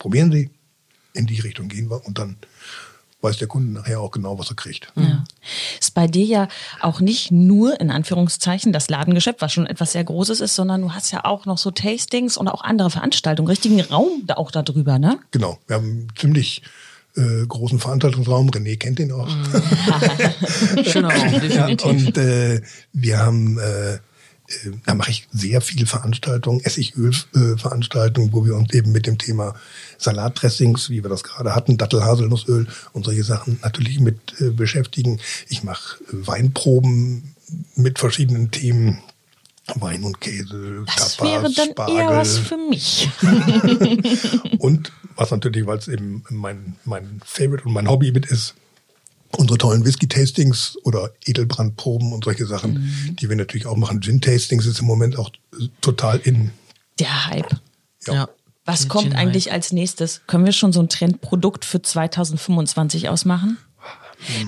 probieren 0.00 0.32
Sie, 0.32 0.50
in 1.14 1.26
die 1.26 1.38
Richtung 1.38 1.68
gehen 1.68 1.88
wir 1.90 2.04
und 2.04 2.18
dann 2.18 2.36
weiß 3.20 3.36
der 3.38 3.48
Kunde 3.48 3.72
nachher 3.72 4.00
auch 4.00 4.10
genau, 4.12 4.38
was 4.38 4.50
er 4.50 4.56
kriegt. 4.56 4.92
Ja. 4.94 5.24
Ist 5.80 5.94
bei 5.94 6.06
dir 6.06 6.24
ja 6.24 6.48
auch 6.80 7.00
nicht 7.00 7.30
nur 7.32 7.80
in 7.80 7.90
Anführungszeichen 7.90 8.72
das 8.72 8.88
Ladengeschäft, 8.90 9.40
was 9.40 9.52
schon 9.52 9.66
etwas 9.66 9.92
sehr 9.92 10.04
Großes 10.04 10.40
ist, 10.40 10.54
sondern 10.54 10.82
du 10.82 10.92
hast 10.92 11.10
ja 11.10 11.24
auch 11.24 11.44
noch 11.46 11.58
so 11.58 11.70
Tastings 11.70 12.36
und 12.36 12.46
auch 12.48 12.62
andere 12.62 12.90
Veranstaltungen, 12.90 13.48
richtigen 13.48 13.80
Raum 13.80 14.22
da 14.26 14.34
auch 14.34 14.50
darüber, 14.52 14.98
ne? 14.98 15.18
Genau, 15.32 15.58
wir 15.66 15.76
haben 15.76 15.84
einen 15.84 16.08
ziemlich 16.16 16.62
äh, 17.16 17.44
großen 17.46 17.80
Veranstaltungsraum. 17.80 18.50
René 18.50 18.78
kennt 18.78 19.00
den 19.00 19.10
auch. 19.10 19.28
Schöner 20.84 21.08
Raum, 21.12 21.32
Ja, 21.32 21.66
definitiv. 21.66 21.84
und 21.86 22.18
äh, 22.18 22.62
wir 22.92 23.18
haben, 23.18 23.58
äh, 23.58 23.98
da 24.86 24.94
mache 24.94 25.10
ich 25.10 25.28
sehr 25.30 25.60
viele 25.60 25.86
Veranstaltungen, 25.86 26.60
Essigöl-Veranstaltungen, 26.64 28.32
wo 28.32 28.44
wir 28.46 28.54
uns 28.56 28.72
eben 28.72 28.92
mit 28.92 29.06
dem 29.06 29.18
Thema 29.18 29.54
Salatdressings, 29.98 30.88
wie 30.90 31.02
wir 31.02 31.10
das 31.10 31.22
gerade 31.22 31.54
hatten, 31.54 31.76
Dattel, 31.76 32.02
Haselnussöl 32.04 32.66
und 32.92 33.04
solche 33.04 33.24
Sachen 33.24 33.58
natürlich 33.62 34.00
mit 34.00 34.18
äh, 34.40 34.50
beschäftigen. 34.50 35.20
Ich 35.48 35.62
mache 35.64 36.02
äh, 36.04 36.26
Weinproben 36.26 37.34
mit 37.76 37.98
verschiedenen 37.98 38.50
Themen. 38.50 39.00
Wein 39.74 40.02
und 40.02 40.18
Käse, 40.22 40.82
Das 40.86 41.18
Tapas, 41.18 41.30
wäre 41.30 41.52
dann 41.52 41.68
Spargel. 41.72 41.96
eher 41.96 42.08
was 42.08 42.38
für 42.38 42.56
mich. 42.56 43.06
Und 44.58 44.92
was 45.14 45.30
natürlich, 45.30 45.66
weil 45.66 45.76
es 45.76 45.88
eben 45.88 46.24
mein, 46.30 46.76
mein 46.86 47.20
Favorite 47.22 47.64
und 47.66 47.74
mein 47.74 47.86
Hobby 47.86 48.10
mit 48.10 48.24
ist, 48.24 48.54
unsere 49.36 49.58
tollen 49.58 49.84
Whisky-Tastings 49.84 50.76
oder 50.84 51.10
Edelbrandproben 51.26 52.12
und 52.12 52.24
solche 52.24 52.46
Sachen, 52.46 53.16
die 53.20 53.28
wir 53.28 53.36
natürlich 53.36 53.66
auch 53.66 53.76
machen. 53.76 54.00
Gin-Tastings 54.00 54.66
ist 54.66 54.80
im 54.80 54.86
Moment 54.86 55.18
auch 55.18 55.30
äh, 55.60 55.66
total 55.80 56.18
in. 56.18 56.50
Der 56.98 57.26
Hype. 57.26 57.50
Ja. 58.06 58.14
Ja. 58.14 58.28
Was 58.64 58.80
Gin- 58.80 58.88
kommt 58.88 59.04
Gin 59.10 59.16
eigentlich 59.16 59.52
als 59.52 59.72
nächstes? 59.72 60.22
Können 60.26 60.44
wir 60.44 60.52
schon 60.52 60.72
so 60.72 60.80
ein 60.80 60.88
Trendprodukt 60.88 61.64
für 61.64 61.80
2025 61.82 63.08
ausmachen? 63.08 63.58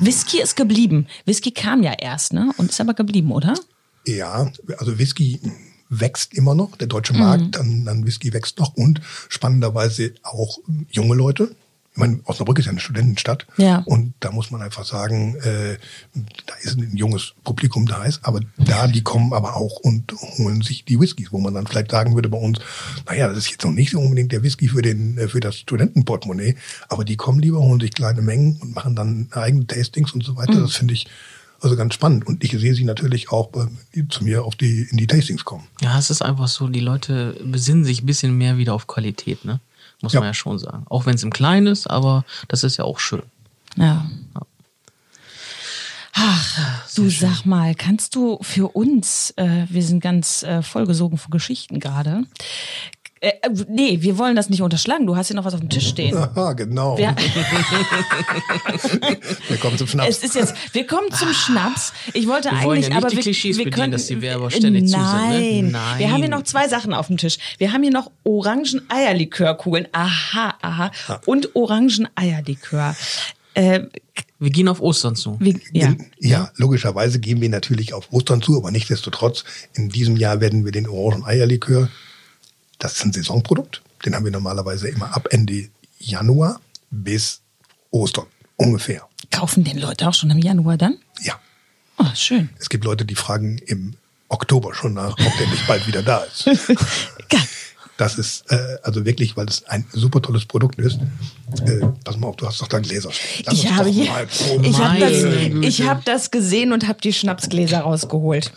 Whisky 0.01 0.41
ist 0.41 0.57
geblieben. 0.57 1.07
Whisky 1.27 1.53
kam 1.53 1.83
ja 1.83 1.93
erst, 1.93 2.33
ne? 2.33 2.51
Und 2.57 2.71
ist 2.71 2.81
aber 2.81 2.95
geblieben, 2.95 3.31
oder? 3.33 3.55
Ja, 4.07 4.51
also 4.79 4.99
Whisky 4.99 5.41
wächst 5.89 6.35
immer 6.35 6.55
noch, 6.55 6.77
der 6.77 6.87
deutsche 6.89 7.13
Markt 7.15 7.57
an, 7.57 7.87
an 7.89 8.07
Whisky 8.07 8.33
wächst 8.33 8.59
noch 8.59 8.75
und 8.75 9.01
spannenderweise 9.29 10.13
auch 10.23 10.59
junge 10.91 11.15
Leute. 11.15 11.55
Ich 11.93 11.99
meine, 11.99 12.21
Osnabrück 12.25 12.59
ist 12.61 12.67
ja 12.67 12.71
eine 12.71 12.79
Studentenstadt 12.81 13.47
Ja. 13.57 13.83
und 13.85 14.15
da 14.21 14.31
muss 14.31 14.53
man 14.53 14.63
einfach 14.63 14.85
sagen, 14.85 15.35
äh, 15.43 15.77
da 16.47 16.55
ist 16.63 16.79
ein 16.79 16.97
junges 16.97 17.35
Publikum 17.43 17.85
da 17.87 18.05
ist, 18.05 18.21
aber 18.25 18.41
da, 18.59 18.87
die 18.87 19.03
kommen 19.03 19.33
aber 19.33 19.57
auch 19.57 19.77
und 19.81 20.13
holen 20.39 20.63
sich 20.63 20.85
die 20.85 21.01
Whiskys, 21.01 21.33
wo 21.33 21.39
man 21.39 21.53
dann 21.55 21.67
vielleicht 21.67 21.91
sagen 21.91 22.15
würde 22.15 22.29
bei 22.29 22.39
uns, 22.39 22.61
naja, 23.07 23.27
das 23.29 23.39
ist 23.39 23.51
jetzt 23.51 23.65
noch 23.65 23.73
nicht 23.73 23.91
so 23.91 23.99
unbedingt 23.99 24.31
der 24.31 24.43
Whisky 24.45 24.69
für, 24.69 24.83
den, 24.83 25.19
äh, 25.19 25.27
für 25.29 25.41
das 25.41 25.57
Studentenportemonnaie, 25.57 26.55
aber 26.89 27.05
die 27.05 27.17
kommen 27.17 27.41
lieber, 27.41 27.59
holen 27.59 27.81
sich 27.81 27.91
kleine 27.93 28.23
Mengen 28.23 28.57
und 28.63 28.75
machen 28.75 28.95
dann 28.95 29.29
eigene 29.33 29.67
Tastings 29.67 30.13
und 30.13 30.23
so 30.25 30.37
weiter. 30.37 30.61
Das 30.61 30.75
finde 30.77 30.95
ich 30.95 31.09
also 31.61 31.77
ganz 31.77 31.93
spannend. 31.95 32.27
Und 32.27 32.43
ich 32.45 32.53
sehe 32.53 32.73
sie 32.75 32.85
natürlich 32.85 33.31
auch 33.33 33.49
bei, 33.49 33.67
die 33.95 34.09
zu 34.09 34.25
mir 34.25 34.45
auf 34.45 34.57
die, 34.57 34.87
in 34.91 34.97
die 34.97 35.07
Tastings 35.07 35.45
kommen. 35.45 35.67
Ja, 35.83 35.99
es 35.99 36.09
ist 36.09 36.23
einfach 36.23 36.49
so, 36.49 36.69
die 36.69 36.81
Leute 36.81 37.37
besinnen 37.45 37.85
sich 37.85 38.03
ein 38.03 38.07
bisschen 38.07 38.39
mehr 38.39 38.57
wieder 38.59 38.75
auf 38.75 38.87
Qualität, 38.87 39.45
ne? 39.45 39.61
Muss 40.03 40.13
Ja. 40.13 40.21
man 40.21 40.29
ja 40.29 40.35
schon 40.35 40.59
sagen. 40.59 40.85
Auch 40.89 41.07
wenn 41.07 41.15
es 41.15 41.23
im 41.23 41.33
Kleinen 41.33 41.67
ist, 41.67 41.89
aber 41.89 42.25
das 42.49 42.65
ist 42.65 42.77
ja 42.77 42.85
auch 42.85 42.99
schön. 42.99 43.23
Ja. 43.77 44.07
Ach, 46.13 46.85
du 46.97 47.09
sag 47.09 47.45
mal, 47.47 47.75
kannst 47.75 48.15
du 48.17 48.39
für 48.43 48.69
uns, 48.75 49.33
äh, 49.37 49.67
wir 49.69 49.83
sind 49.83 50.01
ganz 50.01 50.43
äh, 50.43 50.63
vollgesogen 50.63 51.19
von 51.19 51.31
Geschichten 51.31 51.79
gerade. 51.79 52.25
Äh, 53.23 53.33
äh, 53.43 53.51
nee, 53.69 53.99
wir 54.01 54.17
wollen 54.17 54.35
das 54.35 54.49
nicht 54.49 54.63
unterschlagen. 54.63 55.07
Du 55.07 55.15
hast 55.15 55.27
hier 55.27 55.37
noch 55.37 55.45
was 55.45 55.53
auf 55.53 55.61
dem 55.61 55.69
Tisch 55.69 55.89
stehen. 55.89 56.17
Aha, 56.17 56.55
genau. 56.55 56.97
Wir, 56.97 57.15
Wir 59.49 59.57
kommen 59.59 59.77
zum 59.77 59.87
Schnaps. 59.87 60.09
es 60.09 60.25
ist 60.25 60.35
jetzt, 60.35 60.55
wir 60.73 60.87
kommen 60.87 61.11
zum 61.13 61.31
Schnaps. 61.35 61.93
Ich 62.15 62.27
wollte 62.27 62.51
Wir 62.51 62.63
wollen 62.63 62.79
eigentlich, 62.79 62.89
ja 62.89 62.95
nicht 62.95 62.97
aber 62.97 63.09
die 63.11 63.17
wir, 63.17 63.23
Klischees 63.23 63.59
wir 63.59 63.65
bedienen, 63.65 63.81
können, 63.83 63.93
dass 63.93 64.07
die 64.07 64.23
Werber 64.23 64.51
ständig 64.51 64.87
zu 64.87 64.93
sind, 64.93 65.01
ne? 65.03 65.09
Nein. 65.09 65.71
Nein. 65.71 65.99
Wir 65.99 66.11
haben 66.11 66.21
hier 66.21 66.31
noch 66.31 66.45
zwei 66.45 66.67
Sachen 66.69 66.95
auf 66.95 67.09
dem 67.09 67.19
Tisch. 67.19 67.37
Wir 67.59 67.73
haben 67.73 67.83
hier 67.83 67.93
noch 67.93 68.11
Orangen-Eierlikörkugeln. 68.25 69.89
Aha, 69.93 70.55
aha. 70.63 70.91
Und 71.27 71.55
Orangen-Eierlikör. 71.55 72.97
Äh, 73.55 73.81
Wir 74.39 74.51
gehen 74.51 74.69
auf 74.69 74.81
Ostern 74.81 75.15
zu. 75.17 75.37
wie, 75.41 75.61
ja. 75.73 75.95
Ja, 76.19 76.51
logischerweise 76.57 77.19
gehen 77.19 77.41
wir 77.43 77.51
natürlich 77.51 77.93
auf 77.93 78.11
Ostern 78.13 78.41
zu, 78.41 78.57
aber 78.57 78.71
nichtsdestotrotz, 78.71 79.45
in 79.75 79.91
diesem 79.91 80.17
Jahr 80.17 80.41
werden 80.41 80.65
wir 80.65 80.73
den 80.73 80.89
Orangen-Eierlikör, 80.89 81.89
das 82.81 82.95
ist 82.95 83.05
ein 83.05 83.13
Saisonprodukt, 83.13 83.83
den 84.05 84.15
haben 84.17 84.25
wir 84.25 84.33
normalerweise 84.33 84.89
immer 84.89 85.15
ab 85.15 85.29
Ende 85.31 85.69
Januar 85.99 86.61
bis 86.91 87.41
Ostern, 87.93 88.27
ungefähr. 88.57 89.07
Kaufen 89.31 89.63
den 89.65 89.79
Leute 89.79 90.09
auch 90.09 90.15
schon 90.15 90.31
im 90.31 90.39
Januar 90.39 90.77
dann? 90.77 90.99
Ja, 91.23 91.39
Oh, 91.99 92.07
schön. 92.15 92.49
es 92.59 92.69
gibt 92.71 92.85
Leute, 92.85 93.05
die 93.05 93.15
fragen 93.15 93.59
im 93.59 93.95
Oktober 94.29 94.75
schon 94.75 94.95
nach, 94.95 95.13
ob 95.13 95.39
der 95.39 95.47
nicht 95.49 95.67
bald 95.67 95.87
wieder 95.87 96.03
da 96.03 96.25
ist. 96.25 96.47
Das 98.01 98.17
ist 98.17 98.51
äh, 98.51 98.79
also 98.83 99.05
wirklich, 99.05 99.37
weil 99.37 99.45
es 99.47 99.63
ein 99.67 99.85
super 99.93 100.23
tolles 100.23 100.47
Produkt 100.47 100.79
ist. 100.79 100.99
Äh, 101.67 101.81
pass 102.03 102.17
mal 102.17 102.29
auf, 102.29 102.37
du 102.37 102.47
hast 102.47 102.59
doch 102.63 102.67
da 102.67 102.79
Gläser. 102.79 103.11
Lass 103.45 103.55
Ich 103.55 103.71
habe 103.71 103.91
hier, 103.91 104.27
ich 104.63 104.79
habe 104.79 104.99
das, 104.99 105.69
ich 105.69 105.83
habe 105.83 106.01
das 106.07 106.31
gesehen 106.31 106.73
und 106.73 106.89
habe 106.89 106.99
die 107.03 107.13
Schnapsgläser 107.13 107.81
rausgeholt. 107.81 108.53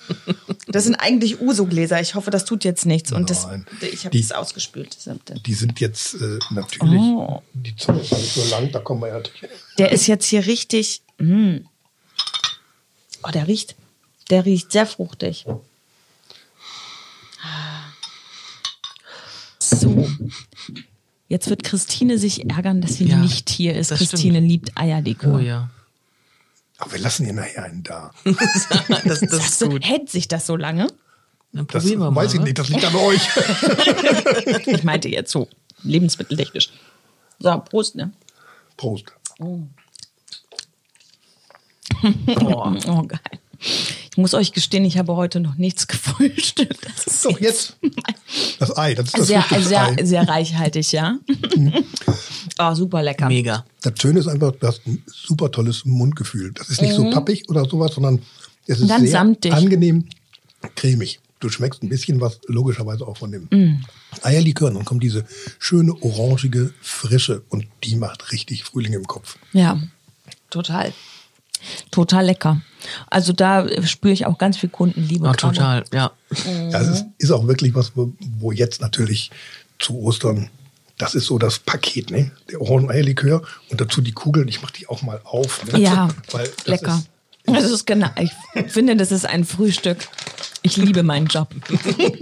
Das 0.70 0.86
sind 0.86 0.96
eigentlich 0.96 1.42
Uso-Gläser. 1.42 2.00
Ich 2.00 2.16
hoffe, 2.16 2.32
das 2.32 2.46
tut 2.46 2.64
jetzt 2.64 2.86
nichts. 2.86 3.12
Und 3.12 3.30
das, 3.30 3.46
ich 3.82 4.06
habe 4.06 4.18
das 4.18 4.32
ausgespült. 4.32 4.96
Die 5.46 5.54
sind 5.54 5.78
jetzt 5.82 6.14
äh, 6.14 6.40
natürlich, 6.52 7.02
Oh. 7.02 7.42
die 7.54 7.76
Zunge 7.76 8.00
ist 8.00 8.14
nicht 8.14 8.34
so 8.36 8.46
lang, 8.50 8.72
da 8.72 8.80
kommen 8.80 9.02
wir 9.02 9.10
ja 9.10 9.16
natürlich. 9.16 9.58
Der 9.78 9.92
ist 9.92 10.08
jetzt 10.08 10.26
hier 10.26 10.46
richtig. 10.46 11.02
Mm. 11.18 11.58
Oh, 13.24 13.32
der 13.34 13.46
riecht, 13.50 13.76
der 14.30 14.46
riecht 14.46 14.72
sehr 14.72 14.86
fruchtig. 14.86 15.46
So. 19.80 20.08
Jetzt 21.34 21.50
wird 21.50 21.64
Christine 21.64 22.20
sich 22.20 22.48
ärgern, 22.48 22.80
dass 22.80 22.94
sie 22.98 23.06
Ja, 23.08 23.18
nicht 23.18 23.50
hier 23.50 23.76
ist. 23.76 23.90
Christine 23.90 24.34
stimmt. 24.36 24.48
liebt 24.48 24.78
Eierlikör. 24.78 25.34
Oh 25.34 25.40
ja. 25.40 25.72
Aber 26.78 26.92
wir 26.92 27.00
lassen 27.00 27.26
ihr 27.26 27.34
nachher 27.34 27.64
einen 27.64 27.82
da. 27.82 28.12
das, 28.24 29.20
das 29.22 29.22
ist 29.24 29.60
du, 29.60 29.70
gut. 29.70 29.84
hält 29.84 30.12
sich 30.12 30.28
das 30.28 30.46
so 30.46 30.56
lange? 30.56 30.86
Dann 31.52 31.66
Das 31.66 31.86
wir 31.86 31.98
mal. 31.98 32.14
weiß 32.14 32.36
ich 32.36 32.40
ne? 32.40 32.46
nicht, 32.46 32.60
das 32.60 32.70
liegt 32.70 32.86
an 32.86 32.94
euch. 32.96 33.28
Ich 34.68 34.84
meinte 34.84 35.10
jetzt 35.10 35.32
so 35.32 35.48
lebensmitteltechnisch. 35.82 36.70
So, 37.40 37.58
Prost, 37.62 37.96
ne? 37.96 38.12
Prost. 38.78 39.06
Boah. 39.40 39.58
Oh, 42.88 43.04
geil. 43.08 43.20
Ich 44.14 44.18
muss 44.18 44.36
euch 44.36 44.52
gestehen, 44.52 44.86
ich 44.86 45.00
habe 45.00 45.16
heute 45.16 45.40
noch 45.40 45.56
nichts 45.56 45.88
gefrühstückt. 45.88 46.78
Das 46.86 47.08
ist 47.08 47.26
Doch, 47.26 47.40
jetzt. 47.40 47.78
Das 48.60 48.78
Ei, 48.78 48.94
das 48.94 49.06
ist 49.08 49.18
das 49.18 49.26
sehr, 49.28 49.44
sehr, 49.60 49.96
sehr 50.06 50.28
reichhaltig, 50.28 50.92
ja. 50.92 51.18
Oh, 52.60 52.76
super 52.76 53.02
lecker. 53.02 53.28
Mega. 53.28 53.66
Das 53.82 53.94
Schöne 54.00 54.20
ist 54.20 54.28
einfach, 54.28 54.52
du 54.52 54.68
hast 54.68 54.86
ein 54.86 55.02
super 55.08 55.50
tolles 55.52 55.84
Mundgefühl. 55.86 56.52
Das 56.54 56.70
ist 56.70 56.80
nicht 56.82 56.94
so 56.94 57.10
pappig 57.10 57.50
oder 57.50 57.66
sowas, 57.66 57.96
sondern 57.96 58.22
es 58.68 58.80
ist 58.80 58.84
Mhm. 58.92 59.00
Sehr 59.00 59.08
samtig. 59.08 59.52
angenehm 59.52 60.06
cremig. 60.76 61.20
Du 61.40 61.50
schmeckst 61.50 61.82
ein 61.82 61.90
bisschen 61.90 62.22
was, 62.22 62.40
logischerweise 62.48 63.08
auch 63.08 63.18
von 63.18 63.32
dem 63.32 63.48
Mhm. 63.50 63.84
Eierlikör. 64.22 64.68
Und 64.68 64.76
dann 64.76 64.86
kommt 64.86 65.02
diese 65.02 65.26
schöne, 65.58 65.92
orangige 66.04 66.72
Frische 66.82 67.42
und 67.50 67.66
die 67.84 67.96
macht 67.96 68.32
richtig 68.32 68.64
Frühling 68.64 68.94
im 68.94 69.06
Kopf. 69.08 69.38
Ja, 69.54 69.82
total. 70.52 70.94
Total 71.92 72.26
lecker. 72.26 72.62
Also 73.10 73.34
da 73.34 73.66
spüre 73.86 74.14
ich 74.14 74.26
auch 74.26 74.38
ganz 74.38 74.58
viel 74.58 74.70
Kundenliebe. 74.70 75.26
Ja, 75.26 75.34
total, 75.34 75.84
ja. 75.94 76.12
Ja, 76.46 76.82
es 76.82 76.88
ist, 76.88 77.06
ist 77.18 77.32
auch 77.32 77.48
wirklich 77.48 77.74
was, 77.76 77.96
wo, 77.96 78.14
wo 78.40 78.52
jetzt 78.52 78.82
natürlich 78.82 79.32
zu 79.80 80.00
Ostern, 80.00 80.50
das 80.98 81.16
ist 81.16 81.26
so 81.26 81.38
das 81.38 81.60
Paket, 81.60 82.12
ne? 82.12 82.32
Der 82.52 82.62
Orangen-Eierlikör 82.62 83.42
und 83.70 83.82
dazu 83.82 84.02
die 84.02 84.12
Kugeln. 84.12 84.48
Ich 84.48 84.62
mache 84.62 84.74
die 84.74 84.88
auch 84.88 85.02
mal 85.02 85.20
auf. 85.24 85.66
Ne? 85.72 85.80
Ja, 85.80 86.10
Weil 86.32 86.48
das 86.48 86.68
lecker. 86.68 87.04
Ist, 87.46 87.56
Das 87.56 87.72
ist 87.72 87.86
genau. 87.86 88.10
Ich 88.16 88.32
finde, 88.72 88.96
das 88.96 89.12
ist 89.12 89.26
ein 89.26 89.44
Frühstück. 89.44 89.98
Ich 90.62 90.78
liebe 90.78 91.04
meinen 91.04 91.28
Job. 91.28 91.50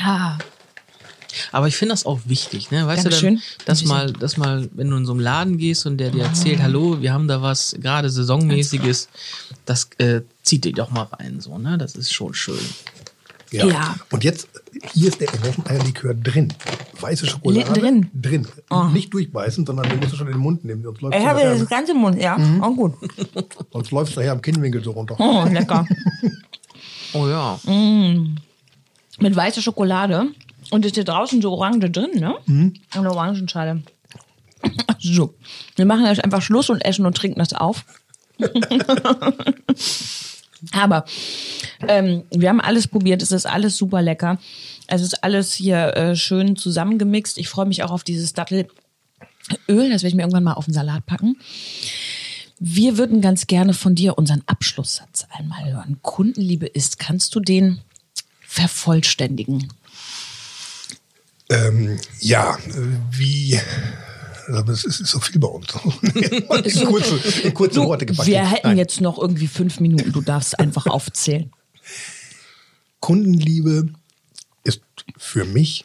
ah, 0.00 0.38
Aber 1.52 1.68
ich 1.68 1.76
finde 1.76 1.92
das 1.92 2.06
auch 2.06 2.20
wichtig, 2.24 2.70
ne? 2.70 2.86
Weißt 2.86 3.04
Dankeschön. 3.04 3.36
du, 3.36 3.40
dann, 3.40 3.64
dass 3.66 3.84
mal, 3.84 4.12
dass 4.12 4.36
mal, 4.36 4.68
wenn 4.74 4.90
du 4.90 4.96
in 4.96 5.06
so 5.06 5.12
einen 5.12 5.20
Laden 5.20 5.58
gehst 5.58 5.86
und 5.86 5.98
der 5.98 6.10
dir 6.10 6.24
erzählt, 6.24 6.60
hallo, 6.62 7.00
wir 7.00 7.12
haben 7.12 7.28
da 7.28 7.42
was 7.42 7.76
gerade 7.80 8.10
saisonmäßiges, 8.10 9.08
das 9.64 9.88
äh, 9.98 10.22
zieht 10.42 10.64
dich 10.64 10.74
doch 10.74 10.90
mal 10.90 11.04
rein, 11.04 11.40
so, 11.40 11.58
ne? 11.58 11.78
Das 11.78 11.94
ist 11.96 12.12
schon 12.12 12.34
schön. 12.34 12.58
Ja. 13.52 13.64
Ja. 13.66 13.94
Und 14.10 14.24
jetzt, 14.24 14.48
hier 14.92 15.08
ist 15.08 15.20
der 15.20 15.28
Orangeneierlikör 15.32 16.14
drin. 16.14 16.52
Weiße 17.00 17.26
Schokolade. 17.26 17.72
Li- 17.74 17.80
drin? 17.80 18.10
Drin. 18.12 18.48
Nicht 18.92 19.14
durchbeißen, 19.14 19.64
sondern 19.64 19.88
den 19.88 20.00
musst 20.00 20.12
du 20.12 20.16
schon 20.16 20.26
in 20.26 20.32
den 20.32 20.40
Mund 20.42 20.64
nehmen. 20.64 20.82
Sonst 20.82 21.00
läuft 21.00 21.16
Ich 21.16 21.24
habe 21.24 21.40
das 21.42 21.68
ganze 21.68 21.92
im 21.92 21.98
Mund, 21.98 22.20
ja. 22.20 22.36
Mhm. 22.36 22.62
Oh, 22.62 22.74
gut. 22.74 22.94
sonst 23.72 23.90
läuft's 23.92 24.16
nachher 24.16 24.32
am 24.32 24.42
Kinnwinkel 24.42 24.82
so 24.82 24.90
runter. 24.90 25.14
Oh, 25.18 25.44
lecker. 25.50 25.86
Oh 27.12 27.28
ja. 27.28 27.58
Mit 29.20 29.36
weißer 29.36 29.62
Schokolade. 29.62 30.26
Und 30.70 30.84
ist 30.84 30.94
hier 30.94 31.04
draußen 31.04 31.40
so 31.42 31.52
Orange 31.52 31.90
drin, 31.90 32.10
ne? 32.14 32.34
Mhm. 32.46 32.74
Eine 32.90 33.10
Orangenschale. 33.10 33.82
So. 34.98 35.34
Wir 35.76 35.86
machen 35.86 36.06
jetzt 36.06 36.24
einfach 36.24 36.42
Schluss 36.42 36.70
und 36.70 36.84
essen 36.84 37.06
und 37.06 37.16
trinken 37.16 37.38
das 37.38 37.52
auf. 37.52 37.84
Aber 40.72 41.04
ähm, 41.86 42.24
wir 42.30 42.48
haben 42.48 42.60
alles 42.60 42.88
probiert, 42.88 43.22
es 43.22 43.30
ist 43.32 43.46
alles 43.46 43.76
super 43.76 44.02
lecker. 44.02 44.38
Es 44.86 45.02
ist 45.02 45.22
alles 45.22 45.52
hier 45.52 45.96
äh, 45.96 46.16
schön 46.16 46.56
zusammengemixt. 46.56 47.38
Ich 47.38 47.48
freue 47.48 47.66
mich 47.66 47.82
auch 47.82 47.90
auf 47.90 48.04
dieses 48.04 48.32
Dattelöl, 48.32 48.68
das 49.66 50.02
werde 50.02 50.08
ich 50.08 50.14
mir 50.14 50.22
irgendwann 50.22 50.44
mal 50.44 50.54
auf 50.54 50.64
den 50.66 50.74
Salat 50.74 51.06
packen. 51.06 51.36
Wir 52.58 52.96
würden 52.96 53.20
ganz 53.20 53.46
gerne 53.46 53.74
von 53.74 53.94
dir 53.94 54.16
unseren 54.16 54.42
Abschlusssatz 54.46 55.26
einmal 55.30 55.70
hören. 55.70 55.98
Kundenliebe 56.02 56.66
ist, 56.66 56.98
kannst 56.98 57.34
du 57.34 57.40
den 57.40 57.80
vervollständigen? 58.40 59.68
Ähm, 61.50 61.98
ja, 62.20 62.58
wie. 63.10 63.60
Es 64.68 64.84
ist, 64.84 64.98
so 65.06 65.18
viel 65.18 65.40
bei 65.40 65.48
uns. 65.48 65.66
in 66.02 66.46
kurze, 66.46 67.16
in 67.42 67.52
kurze 67.52 67.82
Worte 67.82 68.06
gepackt. 68.06 68.28
Wir 68.28 68.48
hätten 68.48 68.68
Nein. 68.68 68.78
jetzt 68.78 69.00
noch 69.00 69.18
irgendwie 69.18 69.48
fünf 69.48 69.80
Minuten, 69.80 70.12
du 70.12 70.20
darfst 70.20 70.58
einfach 70.60 70.86
aufzählen. 70.86 71.50
Kundenliebe 73.00 73.88
ist 74.62 74.82
für 75.16 75.44
mich, 75.44 75.84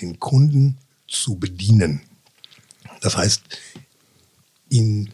den 0.00 0.18
Kunden 0.18 0.78
zu 1.06 1.36
bedienen. 1.36 2.02
Das 3.00 3.16
heißt, 3.16 3.42
ihn 4.68 5.10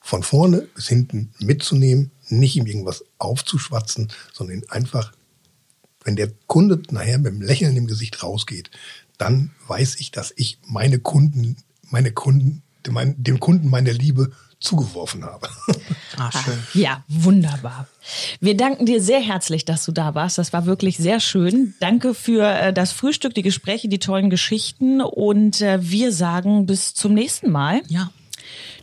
von 0.00 0.22
vorne 0.22 0.68
bis 0.74 0.88
hinten 0.88 1.32
mitzunehmen, 1.40 2.12
nicht 2.28 2.56
ihm 2.56 2.66
irgendwas 2.66 3.04
aufzuschwatzen, 3.18 4.12
sondern 4.32 4.58
ihn 4.58 4.68
einfach, 4.68 5.12
wenn 6.06 6.16
der 6.16 6.30
Kunde 6.46 6.80
nachher 6.90 7.18
mit 7.18 7.32
einem 7.32 7.42
Lächeln 7.42 7.76
im 7.76 7.86
Gesicht 7.86 8.22
rausgeht, 8.22 8.70
dann 9.18 9.50
weiß 9.66 9.96
ich, 9.96 10.10
dass 10.10 10.32
ich 10.36 10.58
meine 10.66 10.98
Kunden, 10.98 11.56
meine 11.90 12.12
Kunden, 12.12 12.62
dem, 12.86 12.96
dem 13.16 13.40
Kunden 13.40 13.68
meine 13.68 13.92
Liebe 13.92 14.30
zugeworfen 14.60 15.24
habe. 15.24 15.48
Ah, 16.18 16.32
schön. 16.32 16.58
Ja, 16.72 17.04
wunderbar. 17.08 17.88
Wir 18.40 18.56
danken 18.56 18.86
dir 18.86 19.02
sehr 19.02 19.20
herzlich, 19.20 19.66
dass 19.66 19.84
du 19.84 19.92
da 19.92 20.14
warst. 20.14 20.38
Das 20.38 20.54
war 20.54 20.64
wirklich 20.64 20.96
sehr 20.96 21.20
schön. 21.20 21.74
Danke 21.78 22.14
für 22.14 22.42
äh, 22.42 22.72
das 22.72 22.92
Frühstück, 22.92 23.34
die 23.34 23.42
Gespräche, 23.42 23.88
die 23.88 23.98
tollen 23.98 24.30
Geschichten 24.30 25.02
und 25.02 25.60
äh, 25.60 25.78
wir 25.82 26.12
sagen 26.12 26.64
bis 26.64 26.94
zum 26.94 27.12
nächsten 27.12 27.50
Mal. 27.50 27.82
Ja. 27.88 28.10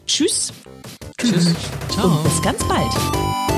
Tschüss 0.05 0.53
Tschüss. 1.17 1.53
Ciao. 1.89 2.07
und 2.07 2.23
bis 2.23 2.41
ganz 2.41 2.63
bald. 2.67 3.52